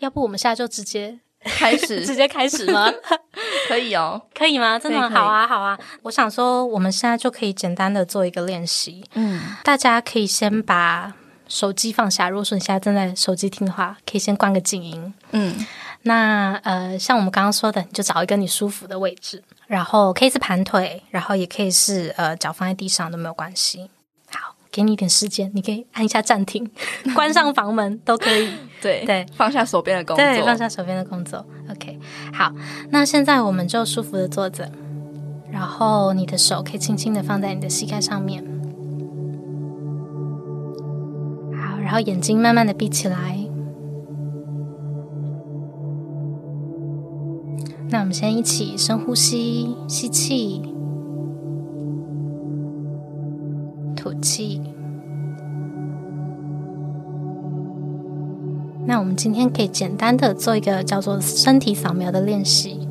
[0.00, 2.92] 要不我们现在就直接开始， 直接开始吗？
[3.68, 4.78] 可以哦，可以吗？
[4.78, 5.78] 真的好啊，好啊！
[6.02, 9.04] 我想说，我们现在就可以简单的做一个练习。
[9.14, 11.14] 嗯，大家可以先把
[11.48, 12.28] 手机放下。
[12.28, 15.14] 如果说你现在正在手机听的话，可以先关个静音。
[15.30, 15.64] 嗯。
[16.06, 23.88] 那呃，像我们刚刚说的，你就找一个你舒服的位置，然后可以是盘腿，然后也可以是呃脚放在地上都没有关系。
[24.30, 26.70] 好，给你一点时间，你可以按一下暂停，
[27.16, 28.52] 关上房门都可以。
[28.82, 31.44] 对对，放下手边的工作，对，放下手边的工作。
[31.70, 31.98] OK，
[32.34, 32.52] 好，
[32.90, 34.70] 那现在我们就舒服的坐着，
[35.50, 38.44] 然后你的手可以轻轻的放在你的膝盖上面。
[41.56, 43.38] 好，然后眼睛慢慢的闭起来。
[47.94, 50.60] 那我们先一起深呼吸，吸气，
[53.94, 54.60] 吐气。
[58.84, 62.88] 那我们今天可以简单的做一个叫做身体扫描的练习。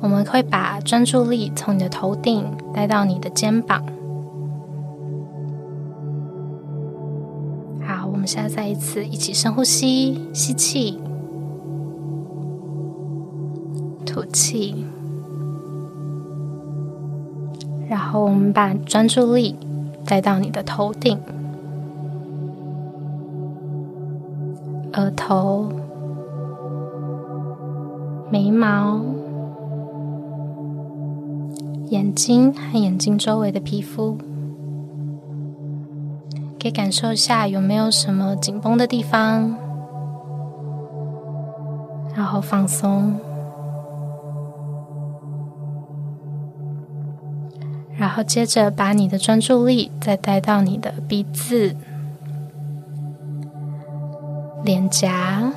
[0.00, 2.42] 我们会把专注力从你的头顶
[2.72, 3.84] 带到你的肩膀。
[7.86, 10.98] 好，我们现在再一次一起深呼吸，吸气。
[14.36, 14.84] 气，
[17.88, 19.56] 然后我们把专注力
[20.04, 21.18] 带到你的头顶、
[24.92, 25.70] 额头、
[28.30, 29.00] 眉毛、
[31.88, 34.18] 眼睛和眼睛周围的皮肤，
[36.60, 39.56] 可以感受一下有没有什么紧绷的地方，
[42.14, 43.14] 然后放松。
[47.98, 51.74] 然后接着把你的专注力再带到你的鼻子、
[54.62, 55.52] 脸颊、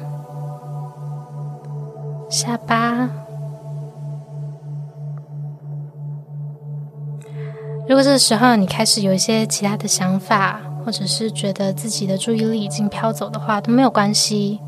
[2.29, 3.09] 下巴。
[7.87, 14.59] 如果这时候你开始有一些其他的想法，或者是觉得自己的注意力已经飘走的话，都没有关系。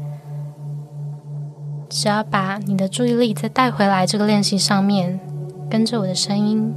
[1.88, 5.20] 只要把你的注意力再带回来这个练习上面，
[5.70, 6.74] 跟着我的声音。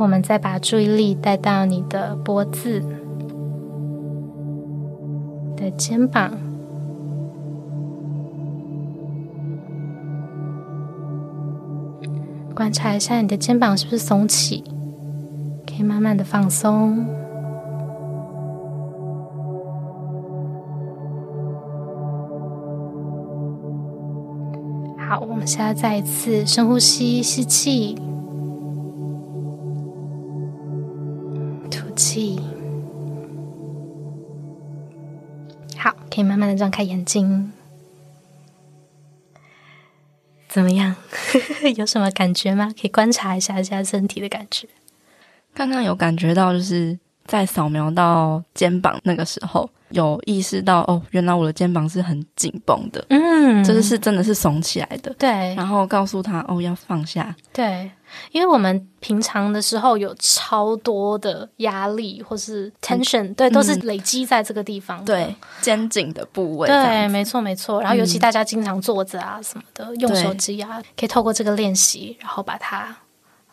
[0.00, 2.82] 我们再把注意力带到你的脖子、
[5.54, 6.32] 的肩膀，
[12.54, 14.64] 观察一下你的肩膀是不是耸起，
[15.66, 17.04] 可以慢慢的放松。
[24.96, 27.98] 好，我们现在再一次深呼吸，吸气。
[32.00, 32.40] 气，
[35.76, 37.52] 好，可以慢慢的张开眼睛，
[40.48, 40.96] 怎么样？
[41.76, 42.72] 有什么感觉吗？
[42.72, 44.66] 可以观察一下一下身体的感觉。
[45.52, 55.14] 刚刚有感觉到，就是在扫描到肩膀那个时候，有意识到哦，原来我的肩膀是很紧绷的，嗯，就是是真的是耸起来的。
[55.18, 57.34] 对，然后告诉他哦，要放下。
[57.52, 57.90] 对，
[58.32, 65.04] 因为我们平常的时候有超多的压力或是 tension，、嗯、对，都是累积在这个地方。
[65.04, 66.68] 对，肩颈的部位。
[66.68, 67.80] 对，没错没错。
[67.80, 72.96] 然后尤其大家经常坐着啊什么的，嗯、用手机啊，可以透过这个练习，然后把它。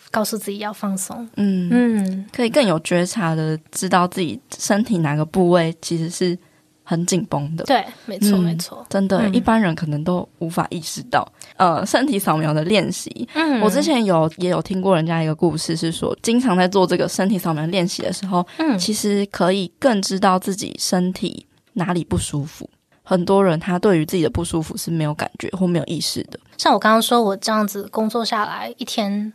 [0.09, 6.37] 告诉自己要放松，嗯嗯，可以更有觉察的知道自己身体哪个部位其实是
[6.83, 7.65] 很紧绷的。
[7.65, 11.27] 对，没错、嗯、没错，真的，嗯、一般人可能都无法意识到。
[11.57, 22.69] 呃，身体扫描的练习，嗯，我之前有也有听过人家一个故事，是说经常在做这个身体扫描练习的时候，嗯，其实可以更知道自己身体哪里不舒服。
[23.03, 26.39] 很多人他对于自己的不舒服是没有感觉或没有意识的。
[26.57, 29.33] 像我刚刚说，我这样子工作下来一天。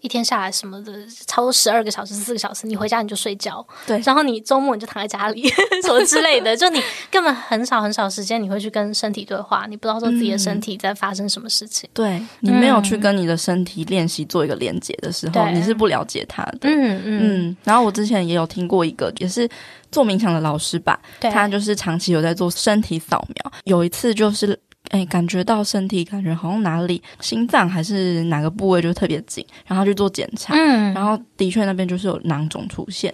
[0.00, 0.92] 一天下来什么的，
[1.26, 5.48] 超过十二个小时、四个小时，你回家你就睡觉，对，然后你周末你就躺在家里，
[5.82, 6.80] 什么之类的，就你
[7.10, 11.88] 根本很少很少时间你会去跟身体对话，你不知道说自己的身体在发生什么事情。
[11.90, 16.60] 嗯、对，你没有去跟你的身体练习做一个连接的时候，嗯、你是不了解它的。
[16.62, 17.56] 嗯嗯嗯。
[17.64, 19.48] 然后我之前也有听过一个，也是
[19.90, 24.58] 做冥想的老师吧，他就是长期有在做身体扫描，有一次就是。
[24.90, 33.12] 哎，感觉到身体，感觉好像哪里心脏还是哪个部位就特别紧，然后去做检查，嗯，然后的确那边就是有囊肿出现，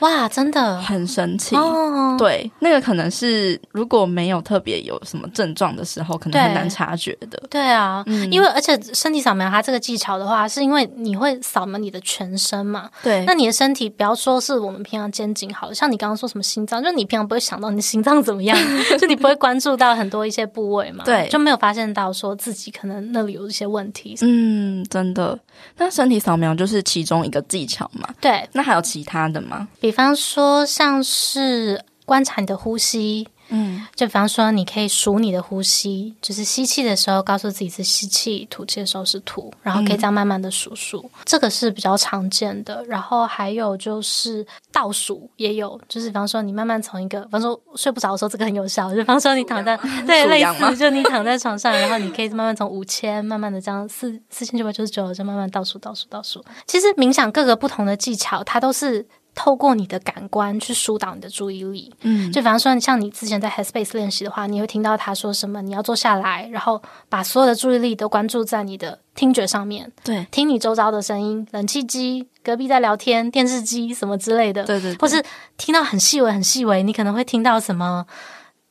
[0.00, 18.56] 哇，真的很神奇，哦，对，那个可能是如果没有特别有什么症状的时候，可能很难察觉的，对，对啊，嗯，因为而且身体扫描它这个技巧的话，是因为你会扫描你的全身嘛，对，那你的身体不要说是我们平常肩颈好了，像你刚刚说什么心脏，就你平常不会想到你的心脏怎么样，
[18.98, 20.99] 就你不会关注到很多一些部位嘛。
[21.04, 24.16] 对，就没有发现到说自己可能那里有一些问题。
[24.20, 25.38] 嗯，真的。
[25.76, 28.08] 那身体扫描就是其中一个技巧嘛？
[28.20, 28.48] 对。
[28.52, 29.68] 那还有其他的吗？
[29.80, 33.26] 比方说，像是观察你的呼吸。
[33.50, 42.84] 嗯，就比方说，你可以数你的呼吸，就是吸气的时候告诉自己是吸气，吐气的时候是吐，然后可以这样慢慢的数数，嗯、这个是比较常见的。
[42.86, 48.90] 然后还有就是倒数也有，就是比方说你慢慢从一个，比方说睡不着的时候，这个很有效。
[48.90, 56.44] 就比方说你躺在 对类似，就你躺在床上，然后你可以慢慢从五千慢慢的这样四四千九百九十九，就慢慢倒数倒数倒数。
[56.66, 59.06] 其实冥想各个不同的技巧，它都是。
[59.42, 75.24] 透过你的感官去疏导你的注意力，嗯，就比方说，像你之前在 Headspace 练习的话，你会听到他说什么，你要坐下来，然后把所有的注意力都关注在你的听觉上面，对，听你周遭的声音，冷气机、隔壁在聊天、电视机什么之类的，对对对，或是
[75.56, 78.04] 听到很细微、很细微，你可能会听到什么。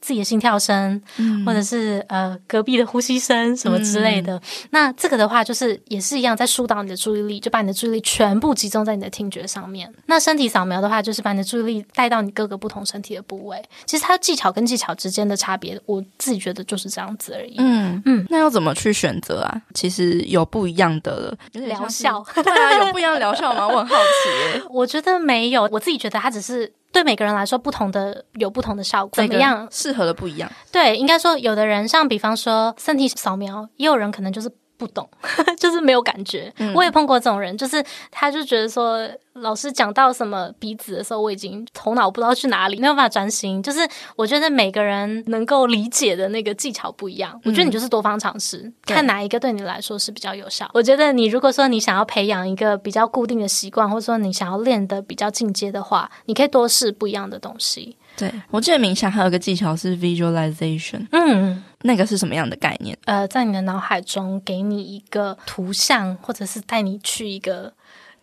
[0.10, 4.36] 自己的心跳声，嗯、或者是呃隔壁的呼吸声什么之类的。
[4.38, 4.41] 嗯、
[4.72, 9.93] 那这个的话，就是也是一样，在疏导你的注意力，就把你的注意力全部集中在你的听觉上面。
[10.08, 13.63] 那身体扫描的话，就是把你的注意力带到你各个不同身体的部位。
[13.86, 17.54] 其实它技巧跟技巧之间的差别，我自己觉得就是这样子而已。
[17.60, 19.62] 嗯嗯，嗯那要怎么去选择啊？
[19.76, 23.67] 其实有不一样的疗效， 对啊，有不一样的疗效吗？
[23.67, 24.63] 我很好奇。
[24.72, 26.74] 我觉得没有，我自己觉得它只是。
[26.91, 29.67] 对每个人来说，不同的有不同的效果，怎么样？
[29.71, 30.52] 适合的不一样。
[30.71, 34.52] 对，应该说，有的人像比方说身体扫描，也有人可能就是。
[34.80, 35.08] 不懂，
[35.60, 36.52] 就是没有感觉。
[36.58, 43.62] 嗯、我也碰过这种人，就是他就觉得说，老师讲到什么鼻子的时候，我已经头脑不知道去哪里，没有办法专心。
[43.62, 47.34] 就是我觉得每个人能够理解的那个技巧不一样。
[47.36, 50.72] 嗯、我觉得你就是多方尝试，看哪一个对你来说是比较有效。
[50.74, 57.98] 我觉得你如果说你想要培养一个比较固定的习惯，或者说你想要练得比较进阶的话，你可以多试不一样的东西。
[58.19, 62.97] 对，我记得冥想还有一个技巧是 visualization，嗯，那个是什么样的概念？
[63.05, 67.71] 呃，在你的脑海中给你一个图像，或者是带你去一个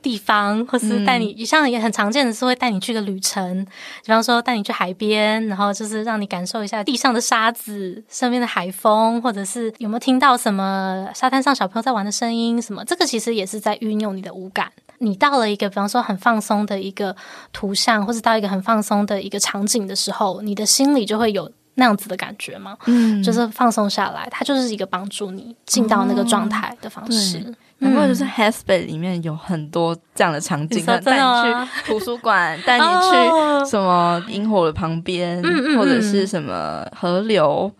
[0.02, 3.64] 地方，或是带你，嗯、像也很常见的是会带你去个旅程，
[4.04, 14.70] 比方说带你去海边，然后就是让你感受一下地上的沙子、身边的海风，或者是有没有听到什么沙滩上小朋友在玩的声音什么，这个其实也是在运用你的五感。
[14.98, 17.14] 你到了一个，比方说很放松的一个
[17.52, 22.76] 图像，或者到一个很放松的一个场景的时候，你的心里就会有那样子的感觉吗？
[22.86, 27.54] 嗯，就是放松下来，它就是一个帮助你进到那个状态的方式。
[27.78, 37.70] 然后、哦嗯、就是 Headspace 里面有很多这样的场景，带你，你去图书馆， 带你去什么萤火的旁边，哦、或者是什么河流、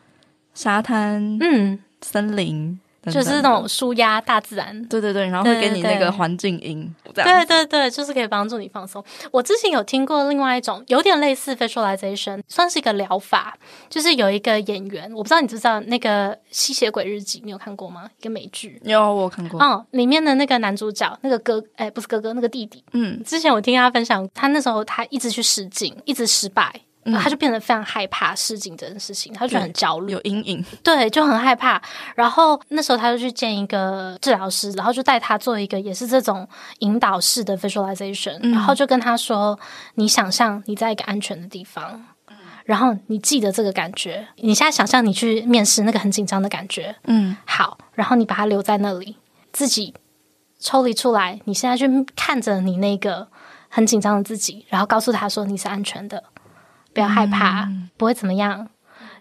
[0.53, 2.79] 沙滩、嗯，森林。
[3.13, 9.05] 就是那种舒压大自然，对对对，然后会给你那个环境音，对对，对对，就是可以帮助你放松。
[9.31, 13.57] 我之前有听过另外一种，有点类似 visualization，算是一个疗法。
[13.89, 18.09] 就是有一个演员，我不知道你知不知道那个《吸血鬼日记》，你有看过吗？
[18.21, 19.61] 一个美剧，有我有看过。
[19.63, 22.83] 嗯，里面的那个男主角，那个哥，哎、欸，不是哥哥，那个弟弟。
[22.93, 26.81] 嗯，之前我听他分享，他那时候他一直去试镜，一直失败。
[27.07, 31.81] 嗯、他就变得非常害怕试镜这件事情，他就很焦虑，有阴影，对，就很害怕。
[32.17, 36.47] 然后那时候他就去见一个治疗师，然后就带他做一个也是这种
[36.81, 39.57] 引导式的 visualization，、嗯、然后就跟他说
[39.95, 44.27] ：“你想象你在一个安全的地方，嗯、然后你记得这个感觉。
[44.39, 49.17] 你现在想象你去面试那个很紧张的感觉，嗯，好，然后你把它留在那里，
[49.53, 49.95] 自己
[50.59, 51.39] 抽离出来。
[51.45, 53.29] 你现在去看着你那个
[53.69, 56.25] 很紧张的自己，然后告诉他说你是安全的。”
[56.97, 58.67] 不要害怕，嗯、不会怎么样。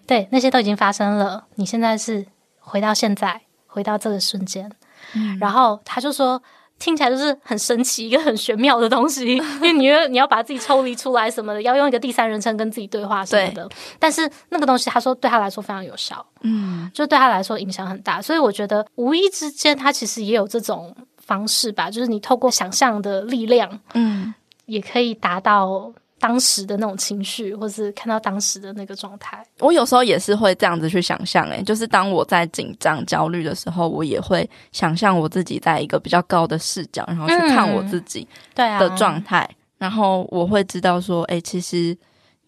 [0.07, 1.43] 对，那些都已经发生了。
[1.55, 2.25] 你现在是
[2.59, 4.71] 回到现在，回到这个瞬间。
[5.13, 6.41] 嗯、然后他就说，
[6.79, 9.35] 听起来就是很神奇，一个很玄妙的东西。
[9.59, 13.69] 因为你要你要把自己抽离出来什么的，要用一个第三人称跟自己对话什么的。
[13.99, 16.25] 但是那个东西，他说对他来说非常有效。
[16.43, 18.21] 嗯，就对他来说影响很大。
[18.21, 24.33] 所以我觉得无意之间，他其实也有这种方式吧，就是你透过想象的力量，嗯，
[24.65, 25.91] 也可以达到。
[26.19, 31.45] 当时的那种情绪，或是看到当时的那个状态，我有时候也是会这样子去想象。
[31.49, 41.95] 诶，就是当我在紧张、焦虑的时候，我也会想象我自己在一个比较高的视角，然后去看我自己对的状态，嗯啊、然后我会知道说，诶，其实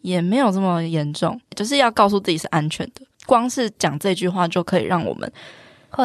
[0.01, 3.01] 也没有这么严重，就是要告诉自己是安全的。
[3.25, 5.31] 光是讲这句话就可以让我们。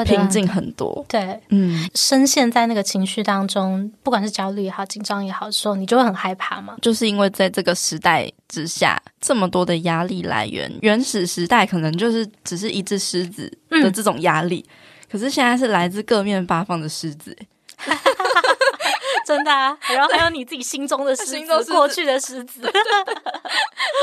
[0.04, 6.76] 平静很多，对，嗯，深陷在那个情绪当中，不管是焦虑也好，紧张也好的时候，你就会很害怕嘛。
[6.80, 14.72] 就是因为在这个时代之下，这么多的压力来源，原始时代可能就是只是一只狮子的这种压力，嗯、
[15.10, 17.36] 可是现在是来自各面八方的狮子。
[19.26, 22.72] 真的啊，然后还有你自己心中的狮子，过去的狮子，然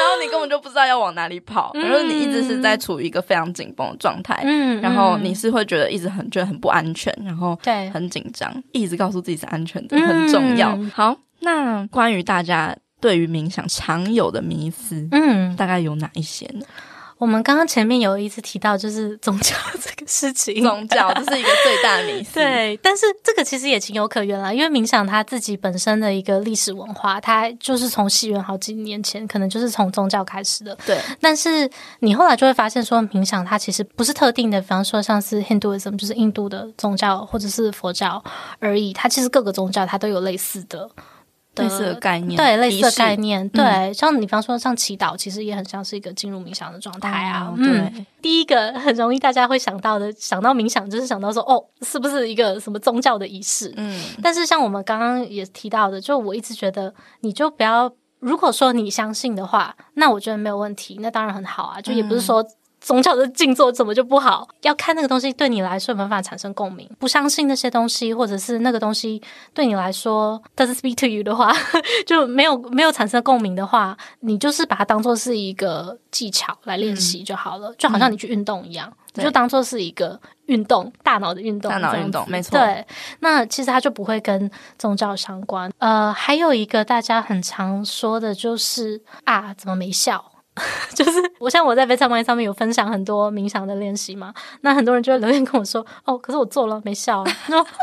[0.08, 10.78] 后你根本就不知道要往哪里跑，然后你一直是在处于一个非常紧绷的状态，嗯，然后你是会觉得一直很觉得很不安全，然后对，很紧张，一直告诉自己是安全的，很重要。
[10.94, 16.66] 好，那关于大家对于冥想常有的迷思，嗯，大概有哪一些呢？
[17.20, 19.54] 我们刚刚前面有一次提到，就是宗教
[19.84, 22.36] 这个事情，宗教这是一个最大的迷思。
[22.40, 30.74] 对，但是这个其实也情有可原啦，因为冥想它自己本身的一个历史文化，它就是从西元好几年前，可能就是从宗教开始的。
[30.86, 38.24] 对，但是你后来就会发现，说冥想它其实不是特定的，比方说像是 Hinduism，就是印度的宗教，或者是佛教
[38.60, 38.94] 而已。
[38.94, 40.90] 它其实各个宗教它都有类似的。
[41.56, 47.52] 类似的概念，对，类似的概念，式对，嗯、像你比方说像祈祷，其实也很像是一个进入冥想的状态啊。
[47.52, 53.74] 哦、对、嗯，第一个很容易大家会想到的，想到冥想就是想到说，哦，是不是一个什么宗教的仪式？
[53.76, 62.46] 嗯，但是像我们刚刚也提到的，就我一直觉得，你就不要，如果说你相信的话，那我觉得没有问题，那当然很好啊，就也不是说。
[62.80, 64.48] 嗯宗教的静坐怎么就不好？
[64.62, 66.90] 要看那个东西对你来说有没有办法产生共鸣。
[66.98, 69.22] 不相信那些东西，或者是那个东西
[69.54, 71.54] 对你来说 doesn't speak to you 的话，
[72.08, 82.58] 就没有没有产生共鸣的话，你就是把它当做是一个技巧来练习就好了，嗯、就好像你去运动一样，嗯、你就当做是一个运动，大脑的运动，大脑运动，没错。
[82.58, 82.86] 对，
[83.20, 85.70] 那其实它就不会跟宗教相关。
[85.80, 90.29] 呃，还有一个大家很常说的就是啊，怎么没效？
[90.94, 97.24] 就是我像我在 Vitamind 上面有分享很多冥想的练习嘛，那很多人就会留言跟我说，哦，可是我做了没效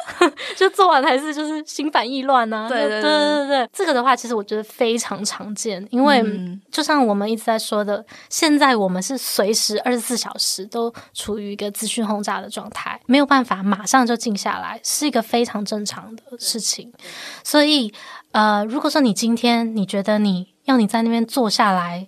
[0.56, 2.68] 就做完还是就是心烦意乱啊。
[2.68, 6.24] 对对对对对，这个的话其实我觉得非常常见，因为
[6.70, 16.92] 就像我们一直在说的，现在我们是随时二十四小时都处于一个资讯轰炸的状态，没有办法马上就静下来，是一个非常正常的事情。
[17.42, 17.92] 所以
[18.32, 22.06] 呃，如果说你今天你觉得你要你在那边坐下来。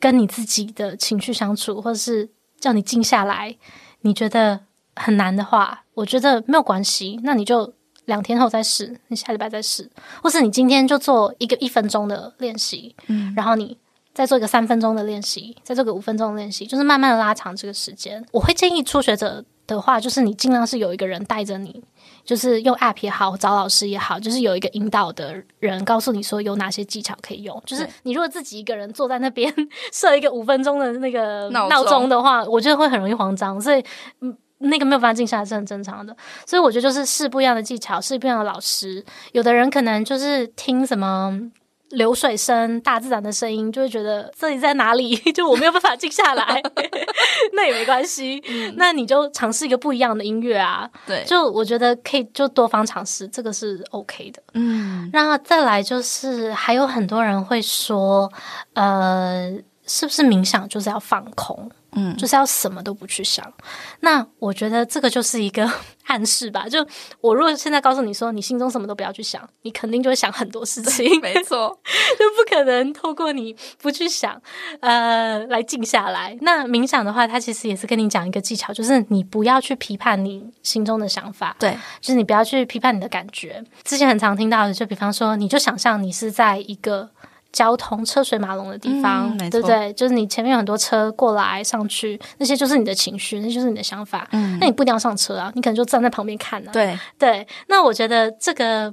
[0.00, 2.28] 跟你自己的情绪相处，或者是
[2.58, 3.56] 叫你静下来，
[4.00, 4.60] 你觉得
[4.96, 7.20] 很难的话，我觉得没有关系。
[7.22, 7.74] 那你就
[8.06, 9.90] 两天后再试，你下礼拜再试，
[10.22, 13.76] 或是你今天就做一个一分钟的练习，嗯，然后你
[14.12, 18.24] 再做一个三分钟的练习，再做个五分钟的练习，就是慢慢的拉长这个时间。
[18.32, 21.84] 我会建议初学者的话，就是你尽量是有一个人带着你。
[22.24, 27.62] 就是用 App 也好，找老师也好，就是有一个引导的人告诉你说有哪些技巧可以用。
[27.66, 29.52] 就是你如果自己一个人坐在那边
[29.92, 33.84] 设一个五分钟的那个闹钟的话，我觉得会很容易慌张，所以
[34.20, 36.16] 嗯，那个没有办法静下来是很正常的。
[36.46, 39.04] 所以我觉得就是试不一样的技巧，试不一样的老师。
[39.32, 41.50] 有的人可能就是听什么。
[41.90, 45.16] 流水声、大自然的声音，就会觉得这里在哪里？
[45.32, 46.62] 就我没有办法静下来，
[47.54, 48.42] 那也没关系。
[48.48, 50.88] 嗯、那你就尝试一个不一样的音乐啊。
[51.06, 54.42] 对，就我觉得可以，就多方尝试，这个是 OK 的。
[54.54, 58.30] 嗯，然后再来就是，还有很多人会说，
[58.74, 59.52] 呃，
[59.86, 61.70] 是不是冥想就是要放空？
[61.92, 63.52] 嗯，就是要什么都不去想。
[64.00, 65.70] 那我觉得这个就是一个
[66.06, 66.68] 暗示吧。
[66.68, 66.86] 就
[67.20, 71.20] 我如果现在告诉你说，你心中什么都不要去想，你肯定就会想很多事情。
[71.20, 71.68] 没错，
[72.18, 74.40] 就不可能透过你不去想，
[74.80, 76.36] 呃，来静下来。
[76.42, 81.56] 那冥想的话，它其实也是跟你讲一个技巧，就是你不要去批判你心中的想法。
[81.58, 83.64] 对，就是你不要去批判你的感觉。
[83.84, 87.10] 之前很常听到的，就比方说，你就想象你是在一个。
[87.52, 89.92] 交通车水马龙的地方，嗯、对不对？
[89.94, 94.28] 就是你前面有很多车过来上去，那些就是你的情绪，那就是你的想法。
[94.32, 96.70] 嗯，那你不一定要上车啊，你可能就站在旁边看啊。
[96.72, 98.92] 对对，那我觉得这个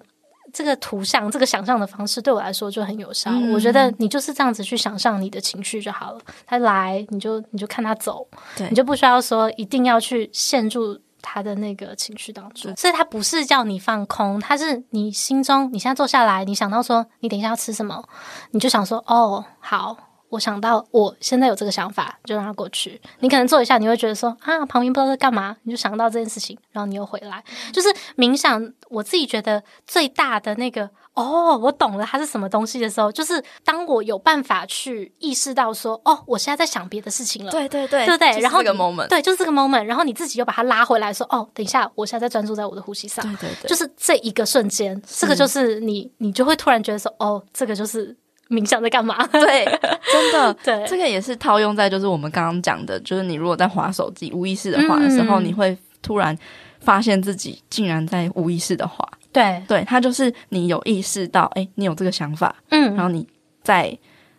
[0.51, 3.30] 这个图像、这个想象的方式对我来说就很有效。
[3.32, 8.28] 嗯、我觉得你就是这样子去想象你的情绪就好了，他来你就你就看他走，
[8.70, 10.97] 你就不需要说一定要去陷入。
[11.22, 18.03] 他的那个情绪当中，所以他不是叫你放空，他是你心中，你现在坐下来，你想到说，你等一下要吃什么，
[18.51, 19.97] 你就想说，哦，好，
[20.30, 23.01] 我想到我现在有这个想法，就让它过去。
[23.20, 28.74] 你可能坐一下，你会觉得说，啊，旁边不知道在干嘛，你就想到这件事情，然后你又回来，就是冥想。
[28.89, 30.89] 我自己觉得最大的那个。
[31.18, 38.39] 哦，我懂了，它是什么东西的时候，就是当我有办法去意识到说，哦，我现在在想别的事情了，对对对，对不对？
[38.39, 48.15] 然后这个 moment，对，就是这个 moment，然后你自己又把它拉回来，说，哦，等一下，我现在在专注在我的呼吸上，对对对，就是这一个瞬间，这个就是你，你就会突然觉得说，哦，这个就是
[48.49, 49.26] 冥想在干嘛？
[49.26, 49.65] 对，
[50.11, 56.38] 真的，对，这个也是套用在就是我们刚刚讲的，就是你如果在划手机无意识的划的时候，嗯、你会突然
[56.80, 59.03] 发现自己竟然在无意识的滑。
[59.32, 63.28] 对，对，它就是你有意识到，哎，你有这个想法，嗯，然后你
[63.63, 63.97] 再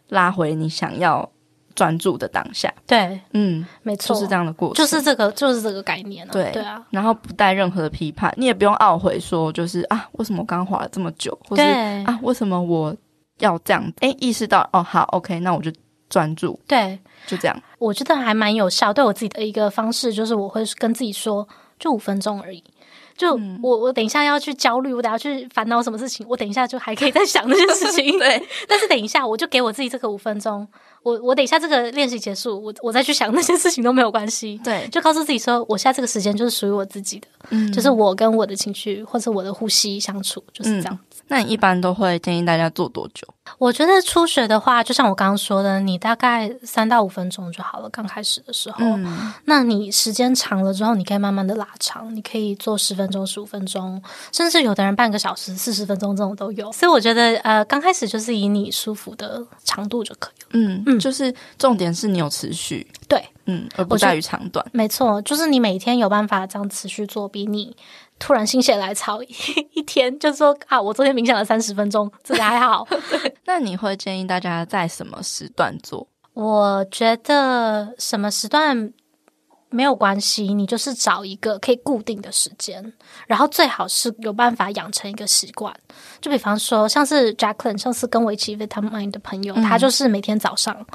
[0.09, 1.31] 拉回你想要
[1.75, 12.05] 专注的当下，对，嗯，没错，就是这样的过程，就是这个，就是这个概念啊，对，对啊，然后不带任何的批判，你也不用懊悔说，就是啊，为什么我刚刚滑了这么久，或是对。
[12.05, 12.97] 啊，为什么我
[13.39, 13.93] 要这样？
[14.01, 15.71] 哎，意识到，哦，好，OK，那我就
[16.09, 21.47] 专注，对，就这样，我觉得还蛮有效，对我自己的一个方式，就是我会跟自己说，
[21.79, 22.65] 就五分钟而已。
[23.19, 28.17] 就我我等一下要去焦虑，我等下去烦恼什么事情，我等一下就还可以再想那些事情。
[28.19, 30.67] 对，但是等一下我就给我自己这个五分钟，
[31.03, 34.61] 我我等一下这个练习结束，我我再去想那些事情都没有关系。
[34.63, 40.95] 对，就告诉自己说，我现在这个时间就是属于我自己的，嗯，就是我跟我的情绪或者我的呼吸相处，就是这样。
[40.95, 40.99] 嗯，
[41.29, 43.27] 那你一般都会建议大家做多久？
[43.59, 47.89] 我觉得初学的话，就像我刚刚说的，你大概三到五分钟就好了。
[47.89, 54.03] 刚开始的时候，嗯，那你时间长了之后，你可以慢慢的拉长，你可以做十分钟、十五分钟，
[54.33, 56.71] 甚至有的人半个小时、四十分钟这种都有。
[56.73, 60.49] 所以我觉得，呃，刚开始就是以你舒服的长度就可以了。
[60.51, 64.65] 嗯嗯，就是重点是你有持续，对，嗯，而不在于长短。
[64.73, 67.75] 没错，就是你每天有办法这样持续做，比你。
[68.19, 69.29] 突然心血来潮，一
[69.75, 72.87] 一天就说啊，我昨天冥想了三十分钟，这个还好。
[73.47, 76.07] 那你会建议大家在什么时段做？
[76.35, 78.93] 我觉得什么时段
[79.71, 82.93] 没有关系，你就是找一个可以固定的时间，
[83.27, 85.75] 然后最好是有办法养成一个习惯。
[86.21, 90.87] 就比方说，像是 Jacqueline 上次跟我一起 Vitamind 的朋友，嗯、他就是每天早上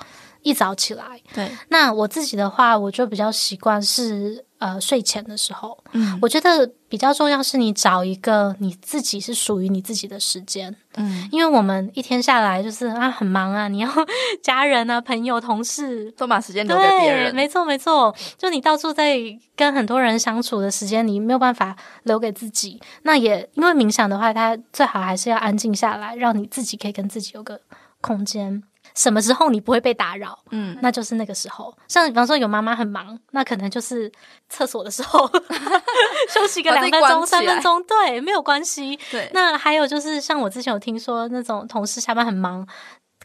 [0.42, 1.22] 一早起来。
[1.34, 4.46] 对，那我自己的话，我就比较习惯是。
[4.64, 13.90] 呃，睡前的时候，嗯，我觉得比较重要是你找一个你自己是属于你自己的时间，嗯，因为我们一天下来就是啊很忙啊，你要
[14.42, 19.18] 家人啊、朋友、同事都把时间留给别人，没错没错，就你到处在
[19.54, 22.80] 跟很多人相处的时间，你没有办法留给自己。
[23.02, 27.60] 那也因为冥想的话，它最好还是要安静下来，让你自己可以跟自己有个
[28.00, 28.64] 空间。
[28.96, 30.38] 什么时候你不会被打扰？
[30.52, 31.76] 嗯，那就是那个时候。
[31.88, 34.12] 像比方说有妈妈很忙，那可能就是
[34.50, 35.30] 厕所的时候，
[36.34, 39.00] 休息个两分钟、三分钟，对，没有关系。
[39.12, 39.30] 对。
[39.34, 42.68] 那还有就是像我之前有听说那种同事下班很忙，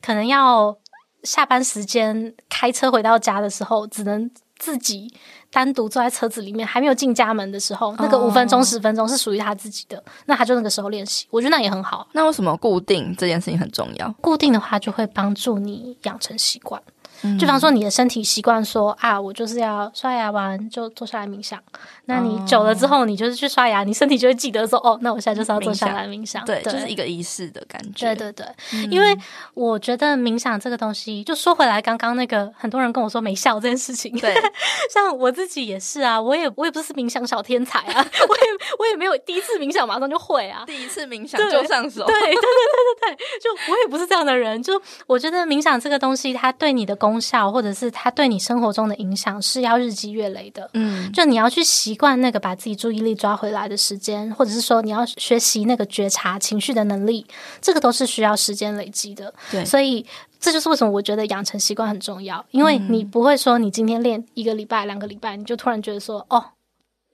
[0.00, 0.76] 可能要
[1.24, 5.12] 下班时间开车回到家的时候，只能自己。
[5.50, 12.06] 单独坐在车子里面，还没有进家门的时候，那个五分钟、十分钟是属于他自己的，那他就那个时候练习，我觉得那也很好。
[12.12, 14.14] 那为什么固定这件事情很重要？
[14.20, 16.82] 固定的话就会帮助你养成习惯。
[17.22, 21.58] 嗯、就比方说，你的身体习惯说啊，我就是要刷牙完就坐下来冥想。
[22.06, 26.44] 那你久了之后，你就是去刷牙，你身体就会记得说，哦，那我现在就是要坐下来冥想。
[26.44, 28.14] 对，对，就是一个仪式的感觉。
[28.14, 29.16] 对对对，嗯、因为
[29.54, 34.34] 我觉得冥想这个东西，就说回来，刚刚那个很多人跟我说没效这件事情，对，
[34.92, 38.42] 像我自己也是啊，我也我也不是冥想小天才啊， 我也
[38.78, 42.04] 我也没有第一次冥想马上就会啊，第一次冥想就上手。
[42.06, 47.88] 对对对对对对，就我也不是这样的人，就我觉得冥想这个东西，它对你的功效或者是。
[47.90, 57.26] 它对你生活中的影响是要日积月累的，嗯，就你要去习惯那个把自己注意力抓回来的时间，或者是说你要学习那个觉察情绪的能力，
[57.60, 59.34] 这个都是需要时间累积的。
[59.50, 60.06] 对，所以
[60.38, 66.44] 这就是为什么我觉得养成习惯很重要，因为你不会说你今天练一个礼拜、两个礼拜，你就突然觉得说哦。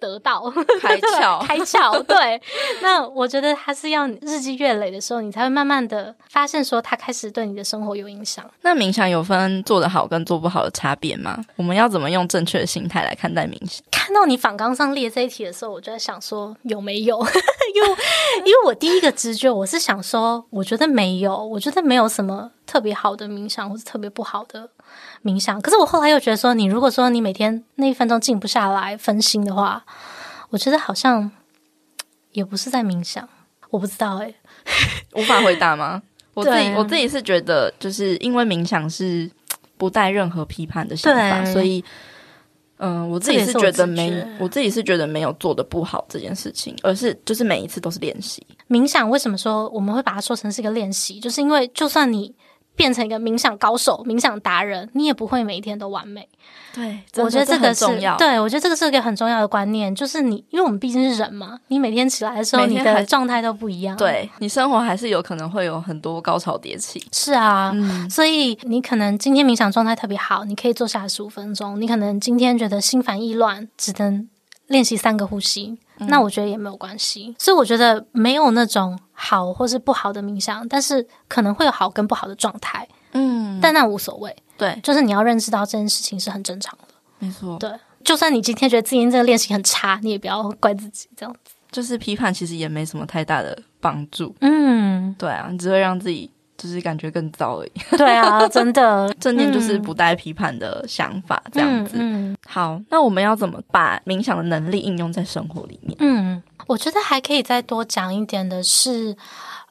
[0.01, 2.03] 得到 开窍， 开窍。
[2.03, 2.40] 对，
[2.82, 8.45] 那我觉得他是要日积月累的时候，你才会慢慢的发现，说它开始对你的生活有影响。
[8.62, 11.38] 那冥想有分做得好跟做不好的差别吗？
[11.57, 13.82] 我们要怎么用正确的心态来看待冥想？
[13.90, 17.18] 看到你反纲上列这一题的时候，我就在想说有没有？
[17.74, 17.88] 因为
[18.45, 24.68] 因为我第一个直觉我是想说，我觉得没有，我觉得没有什么特别好的冥想，或是特别不好的。
[25.24, 29.82] 冥想，可是我后来又觉得说，你如果说你每天那一分钟静不下来分心的话，
[30.50, 31.30] 我觉得好像
[32.32, 33.26] 也不是在冥想，
[33.70, 34.34] 我不知道哎、欸，
[35.18, 36.02] 无法回答吗？
[36.34, 39.30] 我自己我自己是觉得，就是因为冥想是
[39.78, 41.82] 不带任何批判的想法，所以，
[42.76, 48.46] 嗯、呃，我自己是觉得没我，我自己是觉得没有做的不好这件事情，而是就是每一次都是练习。
[48.68, 51.18] 冥想为什么说我们会把它说成是一个练习？
[51.18, 52.34] 就是因为就算你。
[52.76, 56.28] 变成一个冥想高手、冥想达人，你也不会每一天都完美。
[56.74, 58.16] 对，我觉得这个重要。
[58.16, 63.96] 对，我觉得这个是一个很重要的观念，就是你，因为我们毕竟是人嘛，你每天起来的时候，你的状态都不一样。
[63.96, 67.06] 对，你生活还是有可能会有很多高潮迭起。
[67.12, 71.80] 是啊，嗯，所以你可能今天冥想状态特别好，你可以坐下来十五分钟。
[71.80, 74.28] 你可能今天觉得心烦意乱，只能
[74.66, 75.78] 练习三个呼吸。
[75.99, 87.70] 那我觉得也没有关系，所以我觉得没有那种好或是不好的冥想，但是可能会有好跟不好的状态，嗯，但那无所谓，对，就是你要认识到这件事情是很正常的，没错，对，
[88.03, 96.30] 就算你今天觉得自己这个练习很差，你也不要怪自己，这样子，就是批判其实也没什么太大的帮助，嗯，对啊，你只会让自己。
[96.64, 97.72] 就是感觉更糟而已。
[97.98, 101.96] 对啊，真的， 正念就是不带批判的想法，这样子。
[101.98, 105.94] 嗯，嗯，好，那我们要怎么把冥想的能力应用在生活里面？
[106.00, 109.14] 嗯，我觉得还可以再多讲一点的是，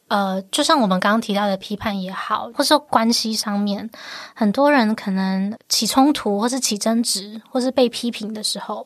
[0.08, 3.90] 呃，就像我们刚刚提到的批判也好，或是说关系上面，
[4.36, 8.86] 很多人可能起冲突，或是起争执，或是被批评的时候。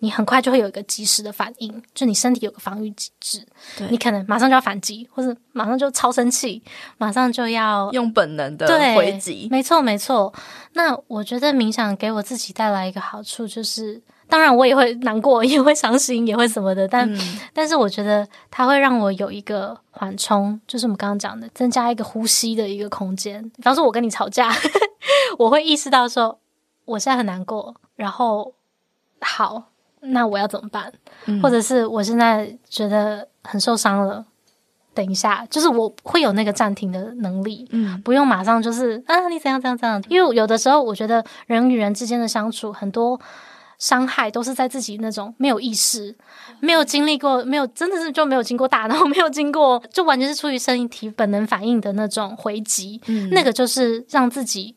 [0.00, 3.44] 你很快就会有一个及时的反应，就你身体有个防御机制，
[3.90, 6.62] 你可能马上就要反击，或者马上就超生气，
[6.98, 9.48] 马上就要用本能的回击。
[9.50, 10.32] 没错，没错。
[10.74, 23.42] 那我觉得冥想给我自己带来一个好处，就是当然我也会难过，也会伤心，也会什么的，但、嗯、但是我觉得它会让我有一个缓冲，就是我们刚刚讲的，增加一个呼吸的一个空间。
[23.56, 24.54] 比方说，我跟你吵架，
[25.38, 26.38] 我会意识到说
[26.84, 28.54] 我现在很难过，然后
[29.20, 29.67] 好。
[30.00, 30.92] 那我要怎么办？
[31.26, 34.24] 嗯、或者是我现在觉得很受伤了，
[34.94, 40.02] 等一下，就是我会有那个暂停的能力，嗯，不用马上就是啊，你怎样怎样怎样？
[40.08, 43.20] 因为有的时候，我觉得人与人之间的相处，很多
[43.78, 46.16] 伤害都是在自己那种没有意识、
[46.60, 54.74] 没有经历过、没有真的是就没有经过大脑、 没有经过，就完全是出于身体本能反应的那种回击，嗯，那个就是让自己。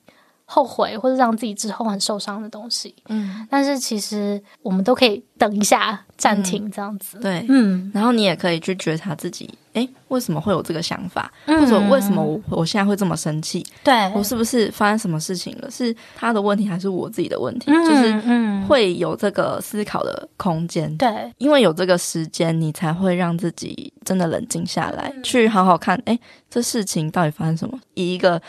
[0.54, 11.32] 后悔或者让自己之后很受伤的东西，嗯，但是其实我们都可以等一下暂停这样子，嗯、对，嗯，然后你也可以去觉察自己，诶，为什么会有这个想法？
[11.46, 13.66] 嗯、或者为什么我我现在会这么生气？
[13.82, 15.72] 对，我是不是发生什么事情了？
[15.72, 17.72] 是他的问题还是我自己的问题？
[17.72, 27.80] 嗯、就是会有这个思考的空间，对，因为有这个时间，你才会让自己真的冷静下来，嗯、去好好看，诶，这事情到底发生什么？
[27.94, 28.42] 以一个。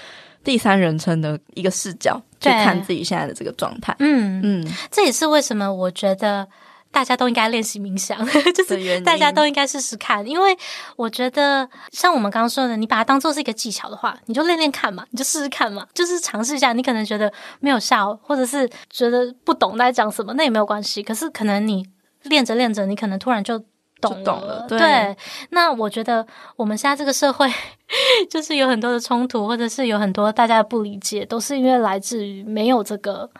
[0.45, 6.47] 第三人称的一个视角去看自己现在的这个状态，嗯嗯，这也是为什么我觉得
[6.91, 8.19] 大家都应该练习冥想，
[8.53, 10.57] 就是大家都应该试试看，因为
[10.97, 16.73] 我觉得像我们刚刚说的，你把它当做是一个技巧的话，你就练练看嘛，你就试试看嘛，就是尝试一下。
[16.73, 21.03] 你可能觉得没有效，或者是觉得不懂在讲什么，那也没有关系。
[21.03, 21.87] 可是可能你
[22.25, 23.63] 练着练着，你可能突然就。
[24.03, 25.17] 懂，懂了，对，对。
[25.51, 26.27] 那我觉得
[26.57, 27.51] 我们现在这个社会，
[28.29, 33.31] 就是有很多的冲突，或者是有很多大家的不理解，都是因为来自于没有这个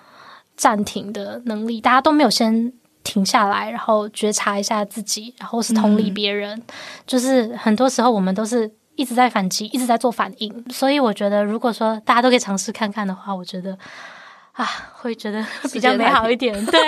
[0.57, 6.57] 暂停的能力，大家都没有先停下来，然后觉察一下自己，然后是同理别人。
[6.57, 6.63] 嗯、
[7.07, 10.65] 就是很多时候我们都是一直在反击，一直在做反应。
[10.71, 13.77] 所以我觉得，如果说大家都可以尝试看看的话，我觉得。
[14.53, 15.43] 啊，会觉得
[15.73, 16.81] 比较美好一点，对，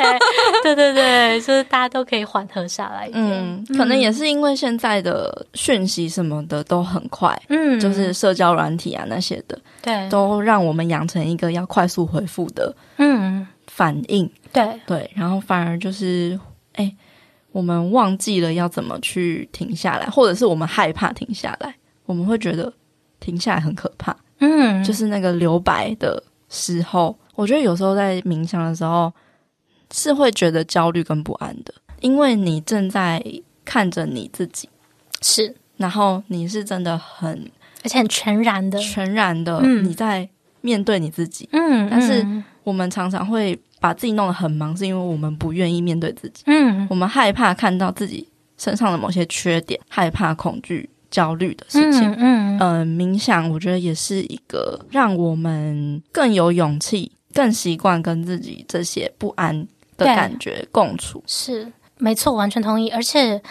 [0.62, 3.24] 对对对，就是大家都可以缓和下来一点。
[3.26, 14.78] 嗯，可能也是因为现在的讯息什么的都很快，嗯，就是社交软体啊那些的，对，都让我们养成一个要快速回复的，嗯，反应，对。
[14.86, 16.38] 对，然后反而就是，
[16.74, 16.94] 哎，
[17.50, 22.70] 我们忘记了要怎么去停下来，或者是我们害怕停下来，我们会觉得
[23.20, 27.16] 停下来很可怕，嗯，就是那个留白的时候。
[27.35, 29.12] 我觉得有时候在冥想的时候
[29.93, 33.24] 是会觉得焦虑跟不安的，因为你正在
[33.64, 34.68] 看着你自己，
[35.20, 37.51] 是，然后你是真的很，
[37.82, 40.28] 而且很全然的，全然的，嗯，你在
[40.61, 41.49] 面对你自己。
[41.53, 42.26] 嗯，但是
[42.62, 46.43] 我们常常会把自己弄得很忙，是因为我们不愿意面对自己。
[46.47, 52.11] 嗯，我们害怕看到自己身上的某些缺点，害怕恐惧、焦虑的事情。
[52.12, 59.66] 嗯，嗯，呃，冥想我觉得也是一个让我们更有勇气、更习惯跟自己这些不安
[59.97, 61.22] 的感觉共处。
[61.26, 62.89] 是，没错，完全同意。
[62.91, 63.43] 而且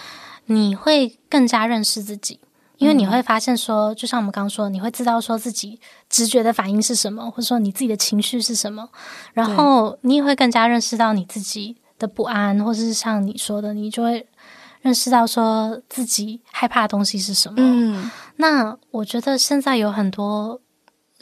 [0.46, 2.40] 你会更加认识自己。
[2.80, 5.80] 因为你会发现说，就像我们刚刚说，你会知道说自己
[6.10, 8.90] 直觉的反应是什么，或者说你自己的情绪是什么，
[9.32, 14.28] 然后你也会更加认识到你自己的不安，或者是像你说的，你就会
[14.82, 17.56] 认识到说自己害怕的东西是什么。
[17.60, 20.60] 嗯，那我觉得现在有很多。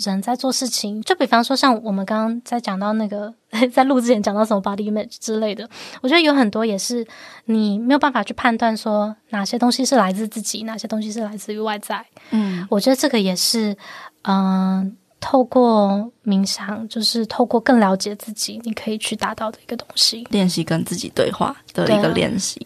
[0.04, 3.34] 人在做事情，就比方说像我们刚刚在讲到那个，
[3.74, 5.68] 在录之前讲到什么 body image 之类的，
[6.02, 7.06] 我觉得有很多也是
[7.46, 12.06] 你没有办法去判断说哪些东西是来自自己，哪些东西是来自于外在。
[12.32, 13.76] 嗯，我觉得这个也是，
[14.24, 22.66] 嗯、呃，透过冥想，就是透过更了解自己，你可以去达到的一个东西，练习跟自己对话的一个练习。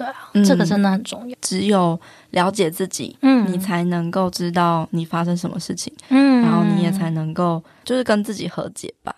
[0.00, 1.36] 对啊，嗯、这个真的很重要。
[1.42, 9.14] 只有了解自己，嗯，你才能够知道你发生什么事情，嗯，然后你也才能够就是跟自己和解吧。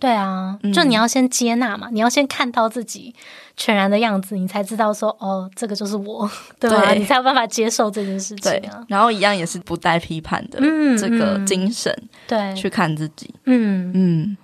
[0.00, 3.14] 对啊，就你要先接纳嘛，嗯、你要先看到自己
[3.56, 6.28] 全然的样子，你才知道说哦，这个就是我，
[6.58, 6.84] 对吧？
[6.86, 8.78] 对，你才有办法接受这件事情啊。
[8.78, 14.36] 对，然后一样也是不带批判的，嗯，这个精神，对，去看自己，嗯嗯，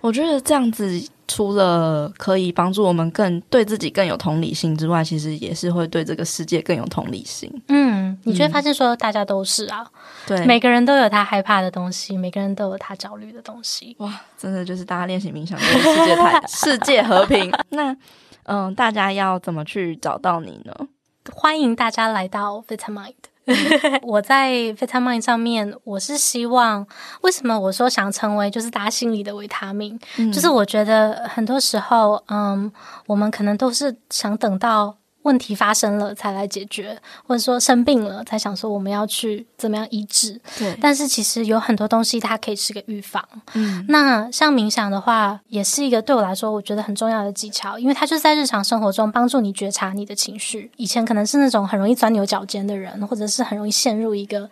[0.00, 1.02] 我觉得这样子。
[1.34, 7.50] 除了可以帮助我们更对自己更有同理心之外，其实也是会对这个世界更有同理心。
[7.68, 9.86] 嗯，你就会发现说，大家都是啊，
[10.26, 13.96] 对，每个人都有他害怕的东西，每个人都有他焦虑的东西。
[14.00, 17.50] 哇，真的就是大家练习冥想，这个世界太 世界和平。
[17.70, 17.96] 那
[18.42, 20.74] 嗯，大家要怎么去找到你呢？
[21.34, 23.14] 欢迎大家来到 Vitamind。
[24.02, 26.86] 我在 Vitamind 上面，我是希望，
[27.22, 29.98] 为什么我说想成为就是大家心里的维他命？
[30.18, 32.70] 嗯，就是我觉得很多时候，嗯，
[33.06, 34.96] 我们可能都是想等到。
[35.22, 40.40] 问题发生了才来解决，或者说生病了才想说我们要去怎么样医治。
[40.58, 43.22] 对，但是其实有很多东西它可以是个预防。
[43.54, 50.70] 嗯，那像冥想的话，也是一个对我来说我觉得很重要的技巧，因为它就是在日常生活中帮助你觉察你的情绪。
[50.76, 54.48] 以前可能是那种很容易钻牛角尖的人，或者是很容易陷入一个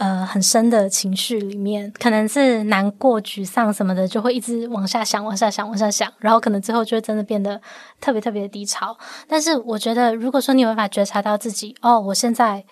[0.00, 7.60] 呃很深的情绪里面，可能是难过、沮丧什么的，就会一直往下想、往下想、往下想，然后可能最后就会真的变得
[8.00, 8.98] 特别特别的低潮。
[9.28, 10.00] 但是我觉得。
[10.00, 12.64] 如果说你有办法觉察到自己，哦，我现在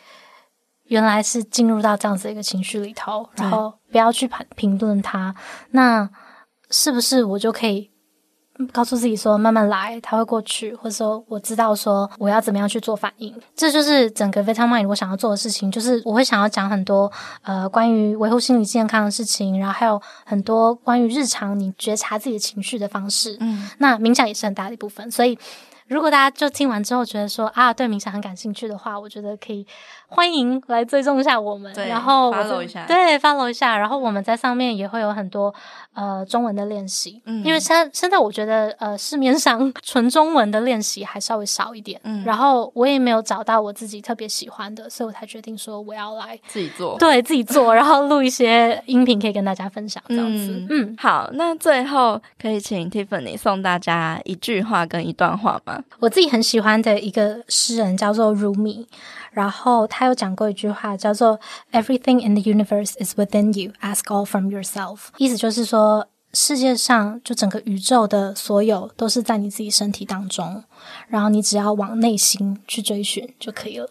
[0.84, 5.34] 原来是进入到这样子一个情绪里头，然后不要去评评论它，
[5.72, 6.08] 那
[6.70, 7.90] 是不是我就可以
[8.72, 13.34] 告诉自己说，慢慢来，它会过去，或者说我知道说我要怎么样去做反应？
[13.54, 17.10] 这就是整个 Vitamind 我想要做的事情，就是我会想要讲很多
[17.42, 23.36] 呃关于维护心理健康的事情，然后还有很多关于日常你觉察自己的情绪的方式。
[23.40, 25.38] 嗯，那冥想也是很大的一部分，所以。
[25.88, 29.66] 如果大家就听完之后觉得说啊，对冥想很感兴趣的话，我觉得可以
[30.08, 35.54] 欢迎来追踪一下我们，然后 follow 一下，对，follow 一下，然后我们在上面也会有很多
[35.94, 55.82] 呃中文的练习，嗯，因为现现在我觉得呃市面上纯中文的练习还稍微少一点，嗯，然后我也没有找到我自己特别喜欢的，所以我才决定说我要来自己做，对自己做， 然后录一些音频可以跟大家分享这样子，嗯，嗯，好，那最后可以请 Tiffany 送大家一句话跟一段话吗？
[56.00, 58.86] 我自己很喜欢的一个诗人叫做 Rumi，
[59.38, 61.38] 然后他有讲过一句话叫做
[61.70, 63.70] “Everything in the universe is within you.
[63.80, 70.64] Ask all from yourself.” 意思就是说，世界上就整个宇宙的所有都是在你自己身体当中，
[71.06, 73.88] 然后你只要往内心去追寻就可以了。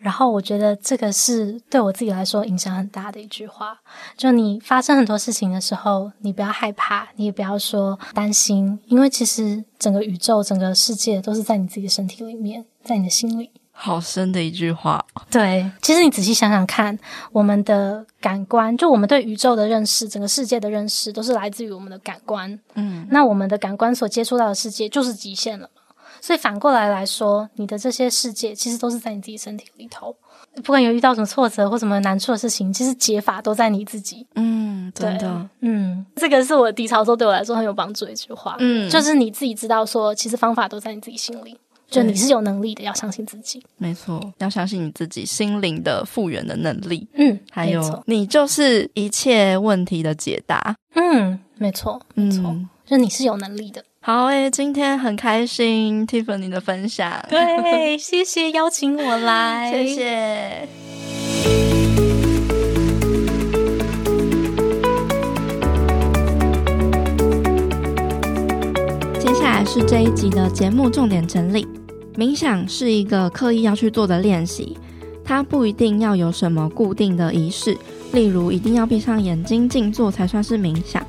[0.00, 3.80] 然后我觉得这个是对我自己来说影响很大的一句话。
[4.18, 13.50] 就你发生很多事情的时候，你不要害怕，你也不要说担心，因为其实整个宇宙、整个世界都是在你自己的身体里面，在你的心里。
[13.80, 15.04] 好深的一句话。
[15.30, 16.98] 对，其实你仔细想想看，
[17.30, 22.58] 我们的感官，就我们对宇宙的认识、整个世界的认识，都是来自于我们的感官。
[22.74, 25.70] 嗯，那我们的感官所接触到的世界就是极限了。
[26.20, 30.16] 所以反过来来说，你的这些世界其实都是在你自己身体里头。
[30.64, 34.26] 不管有遇到什么挫折或什么难处的事情，其实解法都在你自己。
[34.34, 38.56] 嗯，真的，嗯，这个是我低潮中对我来说很有帮助的一句话。
[38.58, 41.56] 嗯，就是你自己知道说，其实方法都在你自己心里，
[41.90, 43.62] 就你是有能力的，要相信自己。
[43.78, 47.06] 没错，要相信你自己心灵的复原的能力。
[47.14, 50.76] 嗯，还有你就是一切问题的解答。
[50.94, 53.82] 嗯，没错，没错，嗯，就你是有能力的。
[54.00, 60.68] 好诶，今天很开心 Tiffany 的分享，对，谢谢邀请我来， 谢谢。
[69.58, 71.66] 还是这一集的节目重点整理。
[72.14, 74.78] 冥想是一个刻意要去做的练习，
[75.24, 77.76] 它不一定要有什么固定的仪式，
[78.12, 81.04] 例如一定要闭上眼睛静坐才算是冥想，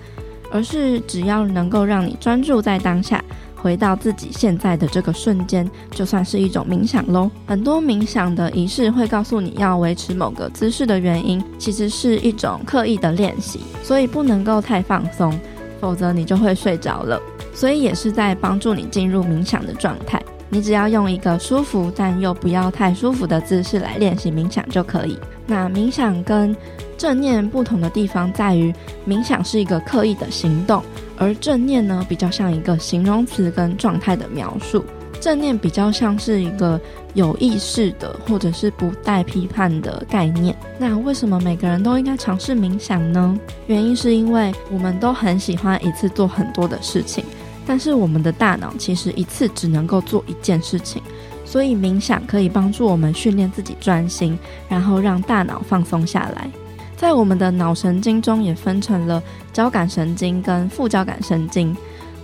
[0.49, 3.23] 而是只要能够让你专注在当下。
[3.55, 7.29] 回到自己现在的这个瞬间，就算是一种冥想喽。
[7.45, 15.37] 很多冥想的仪式会告诉你要维持某个姿势的原因，其实是一种刻意的练习，所以不能够太放松，
[15.79, 17.19] 否则你就会睡着了。
[17.53, 20.21] 所以也是在帮助你进入冥想的状态。
[20.51, 25.17] 你只要用一个舒服但又不要太舒服的姿势来练习冥想就可以。
[25.45, 26.55] 那冥想跟
[26.97, 28.73] 正念不同的地方在于，
[29.07, 30.83] 冥想是一个刻意的行动。
[31.17, 34.83] 而正念呢，比较像一个形容词跟状态的描述。
[35.19, 36.79] 正念比较像是一个
[37.13, 40.55] 有意识的，或者是不带批判的概念。
[40.77, 43.37] 那为什么每个人都应该尝试冥想呢？
[43.67, 47.23] 原因是因为我们都很喜欢一次做很多的事情，
[47.65, 51.01] 但是我们的大脑其实一次只能够做一件事情，
[51.45, 56.49] 所以冥想可以帮助我们训练自己专心，然后让大脑放松下来。
[56.95, 61.75] 在我们的脑神经中也分成了交感神经跟副交感神经。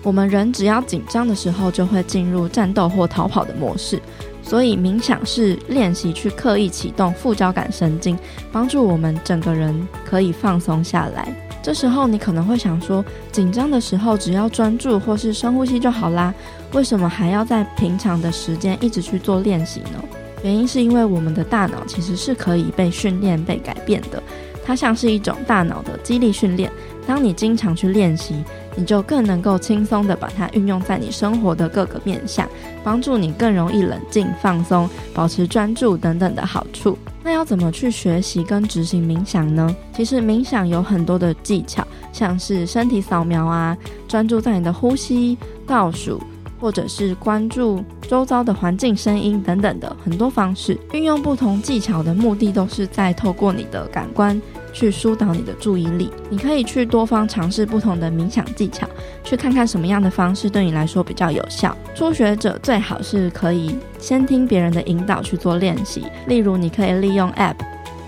[0.06, 3.99] 我们人只要紧张的时候，就会进入战斗或逃跑的模式。
[4.43, 8.16] 所以冥想是练习去刻意启动副交感神经，
[8.51, 9.76] 帮助我们整个人
[10.06, 11.36] 可以放松下来。
[11.64, 16.32] 这时候你可能会想说，紧张的时候只要专注或是深呼吸就好啦，
[16.74, 19.99] 为什么还要在平常的时间一直去做练习呢？
[20.43, 24.22] 原因是因为我们的大脑其实是可以被训练、被改变的。
[24.64, 26.72] 它像是一种大脑的激励训练，
[27.08, 28.43] 当你经常去练习，
[28.76, 32.47] 你就更能够轻松地把它运用在你生活的各个面向，
[32.84, 36.97] 帮助你更容易冷静、放松、保持专注等等的好处。
[37.23, 39.76] 那要怎么去学习跟执行冥想呢？
[39.95, 43.76] 其实冥想有很多的技巧，像是身体扫描啊，
[44.07, 46.21] 专注在你的呼吸、倒数。
[46.66, 54.41] 或者是关注周遭的环境声音等等的很多方式，运用不同技巧的目的都是在透过你的感官
[54.74, 56.09] 去疏导你的注意力。
[56.28, 58.89] 你可以去多方尝试不同的冥想技巧，
[59.24, 61.78] 去看看什么样的方式对你来说比较有效。
[61.93, 67.57] 初学者最好是可以先听别人的引导去做练习，例如你可以利用 App、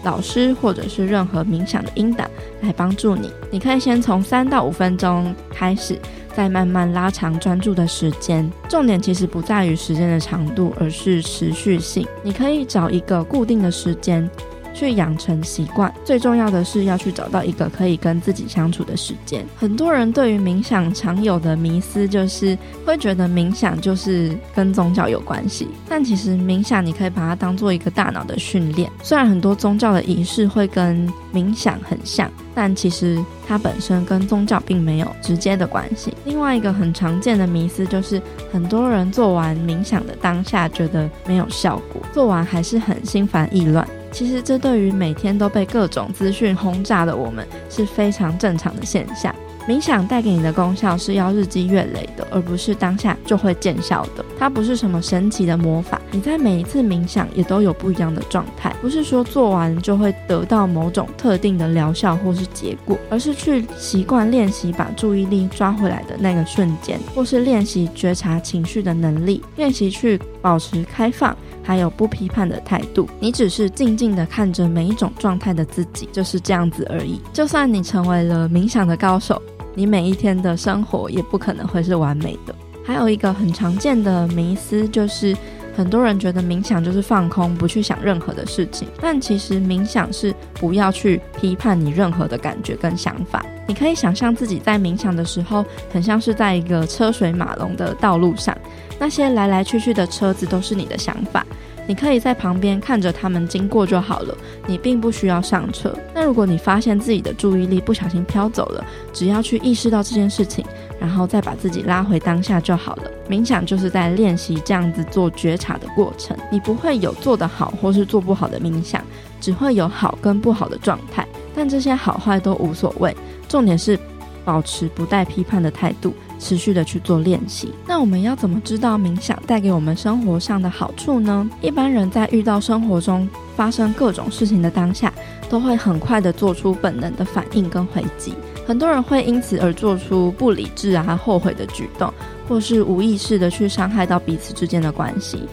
[0.04, 2.28] 老师或者是任何冥想的音档
[2.62, 3.32] 来帮助你。
[3.52, 5.96] 你可以先从三到五分钟开始。
[6.38, 12.08] 再慢慢拉长专注的时间，重点其实不在于时间的长度，而是持续性。
[12.22, 14.30] 你可以找一个固定的时间
[14.78, 19.44] 去养成习惯，最重要的是要去找到一个可以跟自己相处的时间。
[19.56, 22.56] 很多人对于冥想常有的迷思就是
[22.86, 28.92] 会觉得冥想就是跟宗教有关系，但其实冥想你可以把它当做一个大脑的训练。
[29.02, 32.32] 虽然很多宗教的仪式会跟冥想很像。
[32.60, 36.12] 但其实它本身跟宗教并没有直接的关系。
[36.26, 38.20] 另外一个很常见的迷思就是，
[38.52, 43.88] 很多人做完冥想的当下觉得没有效果，做完还是很心烦意乱。
[44.12, 49.34] 其实这对于每天都被各种资讯轰炸的我们是非常正常的现象。
[49.68, 54.24] 冥想带给你的功效是要日积月累的，而不是当下就会见效的。
[54.40, 71.36] 它不是什么神奇的魔法，你在每一次冥想也都有不一样的状态，不是说做完就会得到某种特定的疗效或是结果，而是去习惯练习把注意力抓回来的那个瞬间，或是练习觉察情绪的能力，练习去保持开放，
[71.68, 73.10] 还有不批判的态度。
[73.20, 77.22] 你只是静静的看着每一种状态的自己，就是这样子而已。
[77.34, 79.42] 就算你成为了冥想的高手。
[79.76, 82.56] 你每一天的生活也不可能会是完美的。
[82.84, 85.38] 还有一个很常见的迷思，就是
[85.78, 88.88] 很多人觉得冥想就是放空，不去想任何的事情。
[89.00, 93.46] 但其实冥想是不要去批判你任何的感觉跟想法。
[93.68, 95.64] 你可以想象自己在冥想的时候，
[95.94, 98.58] 很像是在一个车水马龙的道路上，
[98.98, 101.46] 那些来来去去的车子都是你的想法。
[101.88, 105.92] 你可以在旁边看着他们经过就好了，你并不需要上车。
[106.14, 110.66] 那如果你发现自己的注意力不小心飘走了，只要去意识到这件事情，
[111.00, 113.04] 然后再把自己拉回当下就好了。
[113.30, 116.38] 冥想就是在练习这样子做觉察的过程。
[116.52, 119.02] 你不会有做得好或是做不好的冥想，
[119.40, 121.26] 只会有好跟不好的状态。
[121.56, 123.16] 但这些好坏都无所谓，
[123.48, 123.98] 重点是
[124.44, 126.14] 保持不带批判的态度。
[126.40, 127.74] 持续的去做练习。
[127.86, 131.50] 那我们要怎么知道冥想带给我们生活上的好处呢？
[131.62, 135.14] 一般人在遇到生活中发生各种事情的当下，
[135.50, 138.34] 都会很快的做出本能的反应跟回击。
[138.66, 142.14] 很多人会因此而做出不理智啊、后悔的举动，
[142.48, 145.44] 或是无意识的去伤害到彼此之间的关系。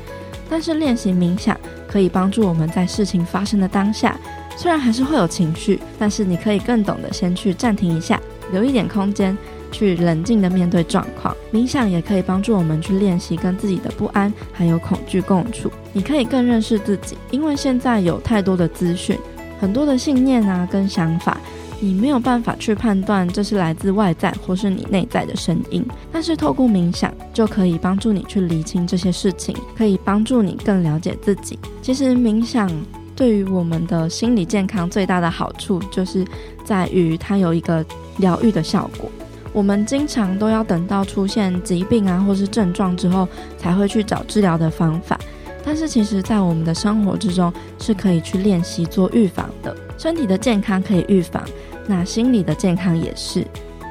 [0.50, 1.58] 但是练习冥想
[1.88, 4.18] 可以帮助我们在事情发生的当下，
[4.56, 8.20] 虽然还是会有情绪，但是你可以更懂得先去暂停一下，
[8.52, 9.36] 留一点空间。
[9.74, 11.36] 去冷静的面对状况。
[11.52, 15.68] 冥想也可以帮助我们去练习跟自己的不安还有恐惧共处。
[15.92, 19.18] 你可以更认识自己，因为现在有太多的资讯，
[19.60, 21.40] 很多的信念啊跟想法。
[21.80, 31.58] 你没有办法去判断这是来自外在或是你内在的声音，但是透过冥想就可以帮助你去厘清这些事情，可以帮助你更了解自己。
[31.82, 32.70] 其实冥想
[33.14, 36.24] 对于我们的心理健康最大的好处，就是
[36.64, 37.84] 在于它有一个
[38.16, 39.10] 疗愈的效果。
[39.54, 43.26] 我们经常都要等到出现疾病啊或是症状之后，
[43.56, 45.18] 才会去找治疗的方法。
[45.64, 49.74] 但是其实，在我们的生活之中，是可以去练习做预防的。
[49.96, 51.42] 身体的健康可以预防，
[51.86, 53.46] 那心理的健康也是。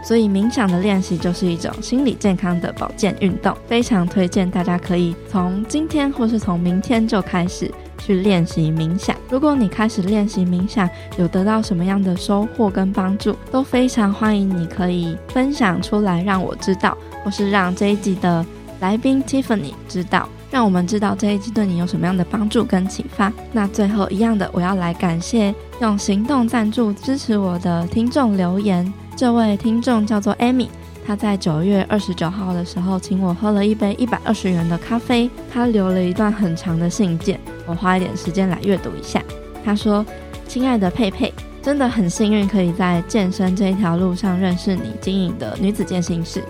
[0.05, 7.71] 所以冥想的练习就是一种心理健康的保健运动，非常推荐大家可以从今天或是从明天就开始
[8.03, 9.15] 去练习冥想。
[9.29, 18.45] 如果你开始练习冥想，有得到什么样的收获跟帮助，都非常欢迎你可以分享出来让我知道，或是让这一集的
[18.81, 20.27] 来宾 Tiffany 知道。
[20.51, 23.33] 让我们知道这一集对你有什么样的帮助跟启发。
[23.51, 28.93] 那最后一样的，我要来感谢用行动赞助支持我的听众留言。
[29.15, 30.67] 这位听众叫做 Amy，
[31.05, 35.29] 他在九月二十九号的时候请我喝了一杯一百二十元的咖啡。
[35.51, 39.21] 他留了一段很长的信件，我花一点时间来阅读一下。
[39.65, 40.05] 他说
[40.47, 46.43] ：“亲爱的佩佩，真的很幸运可以在健身这一条路上认识你经营的女子健身室。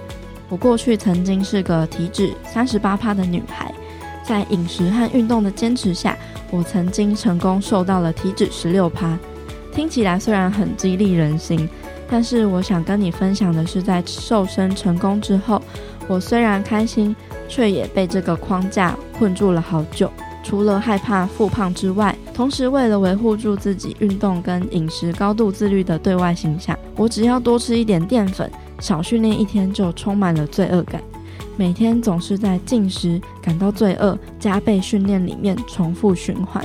[0.50, 3.74] 我过去曾经是个体脂三十八趴的女孩。”
[4.26, 6.18] 在饮食和运动的坚持下，
[6.50, 9.20] 我曾经成功瘦到了体脂十六趴。
[9.74, 11.68] 听起来虽然很激励人心，
[12.14, 15.60] 但是我想跟你分享的是，在瘦身成功之后，
[16.08, 17.16] 我虽然开心，
[17.50, 20.12] 却也被这个框架困住了好久。
[20.44, 28.48] 除了害怕复胖之外，同时为了维护住自己运动跟饮食高度自律的对外形象，我只要多吃一点淀粉，
[28.80, 31.02] 少训练一天，就充满了罪恶感。
[31.58, 36.64] 每天总是在进食、感到罪恶、加倍训练里面重复循环，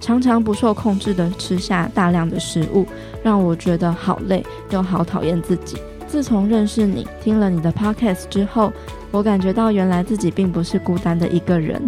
[0.00, 2.86] 常常不受控制地吃下大量的食物，
[3.22, 5.76] 让我觉得好累又好讨厌自己。
[6.08, 8.72] 自从认识你、听了你的 podcast 之后，
[9.12, 11.80] 我感觉到原来自己并不是孤单的一个人，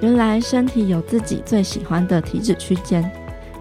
[0.00, 3.08] 原来身体有自己最喜欢的体脂区间，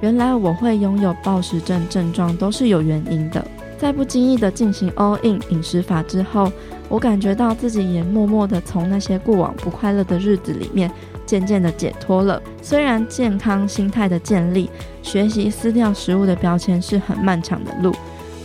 [0.01, 3.45] 原来我会拥有暴食症症状都是有原因的。
[3.77, 6.51] 在不经意地进行 all in 饮食法之后，
[6.89, 10.91] 我感觉到自己也默默地从那些过往不快乐的日子里面
[11.31, 12.41] 渐渐的解脱了。
[12.61, 14.69] 虽然健康心态的建立、
[15.01, 17.95] 学习撕掉食物的标签是很漫长的路，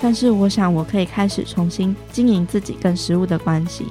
[0.01, 3.87] 但是我想我可以开始重新经营自己跟食物的关系。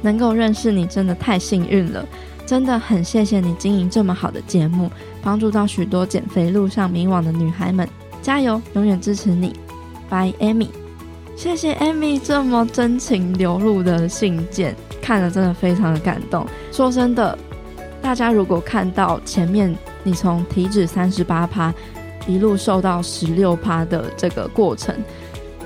[0.00, 2.06] 能够认识你真的太幸运了，
[2.46, 4.88] 真的很谢谢你经营这么好的节目，
[5.20, 7.88] 帮助到许多减肥路上迷惘的女孩们。
[8.22, 9.56] 加油，永远支持你
[10.08, 10.68] By Amy。
[11.34, 16.46] 谢谢 Amy 这么真情流露的信件，看了真的非常的感动。
[16.72, 17.36] 说真的，
[18.02, 21.74] 大家如果看到前面你从体脂三十八趴
[22.26, 24.94] 一路瘦到十六趴的这个过程，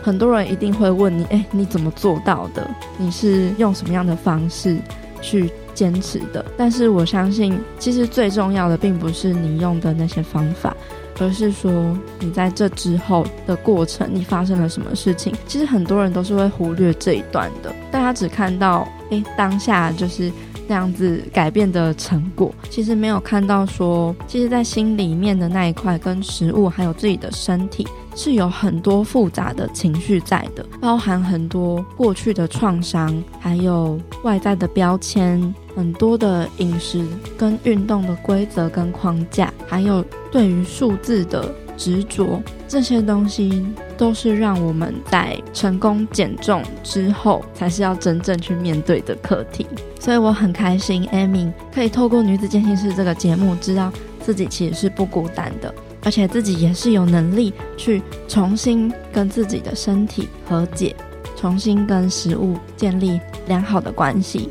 [0.02, 2.68] 很多人一定会问你：哎，你怎么做到的？
[2.96, 4.78] 你是用什么样的方式
[5.20, 6.44] 去坚持的？
[6.56, 10.76] 但是我相信，其实最重要的并不是你用的那些方法。
[11.22, 11.70] 而是说，
[12.18, 15.34] 你在这之后的过程，你发生了什么事情？
[15.46, 20.32] 其实很多人都是会忽略这一段的，大家只看到，诶，当下就是
[20.70, 35.52] 那样子改变的成果，其实没有看到说，其实在心里面的那一块，跟食物还有自己的身体，是有很多复杂的情绪在的，包含很多过去的创伤，还有外在的标签。
[35.74, 37.04] 很多的饮食
[37.38, 43.64] 跟运动的规则跟框架，还有对于数字的执着，这些东西
[43.96, 49.66] 都是让我们在成功减重之后，才是要真正去面对的课题。
[49.98, 55.74] 所以我很开心，Amy 可以透过《女子健心室》这个节目，知道自己其实是不孤单的，
[56.04, 60.94] 而且自己也是有能力去重新跟自己的身体和解，
[61.34, 64.50] 重新跟食物建立良好的关系。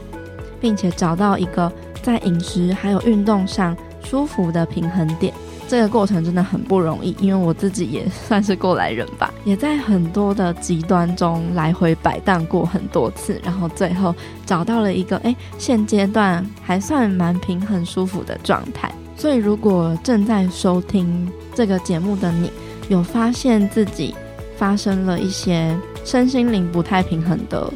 [0.61, 1.71] 并且找到一个
[2.01, 3.73] 在饮食还有运动上
[4.03, 5.33] 舒服的平衡点，
[5.69, 14.15] 这个过程真的很不容易，因为我自己也算是过来人吧，也在很多的极端中来回摆荡过很多次，然后最后
[14.47, 18.91] 找到了一个诶，现阶段还算蛮平衡舒服的状态。
[19.15, 22.51] 所以，如果正在收听这个节目的你，
[22.87, 24.15] 有发现自己
[24.57, 27.71] 发生了一些身心灵不太平衡的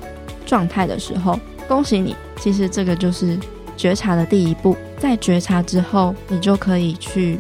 [0.48, 2.16] 状态的时候，恭喜你。
[2.40, 3.38] 其实这个就是
[3.78, 7.38] 觉察的第一步，在觉察之后，你就可以去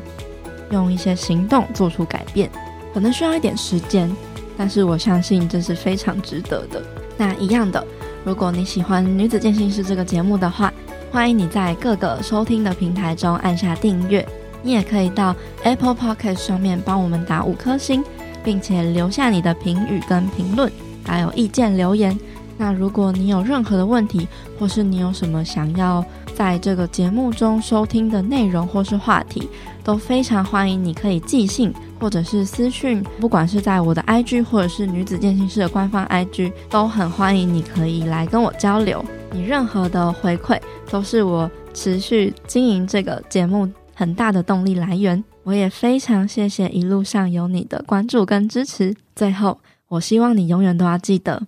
[0.73, 2.49] 用一些行动做出改变，
[2.93, 4.13] 可能需要一点时间，
[4.57, 6.81] 但是我相信这是非常值得的。
[7.15, 7.85] 那一样的，
[8.25, 10.73] 如果你喜欢《女子健心师》这个节目的话，
[11.11, 14.27] 欢迎你在各个收听的平台中按下订阅。
[14.63, 18.03] 你也可以到 Apple Podcast 上面帮我们打五颗星，
[18.43, 20.71] 并且留下你的评语跟评论，
[21.05, 22.17] 还有意见留言。
[22.57, 26.03] 那如果你有任何的问题，或是你有什么想要
[26.33, 29.49] 在这个节目中收听的内容或是话题，
[29.83, 39.03] 都非常欢迎你可以寄信或者是私讯，不管是在我的 IG 或者是女子健身室的官方 IG，都很欢迎你可以来跟我交流。
[39.31, 40.59] 你任何的回馈
[40.89, 45.23] 都是我持续经营这个节目很大的动力来源。
[45.43, 48.95] 我也非常谢谢一路上有你的关注跟支持。
[49.15, 49.59] 最后，
[49.89, 51.41] 我希望你永远都要记得。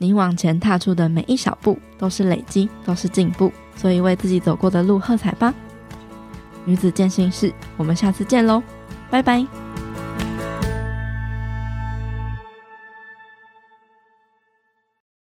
[0.00, 5.52] 你往前踏出的每一小步都是累积，都是进步，所以为自己走过的路喝彩吧！
[6.64, 8.62] 女子健心室，我们下次见喽，
[9.10, 9.46] 拜拜。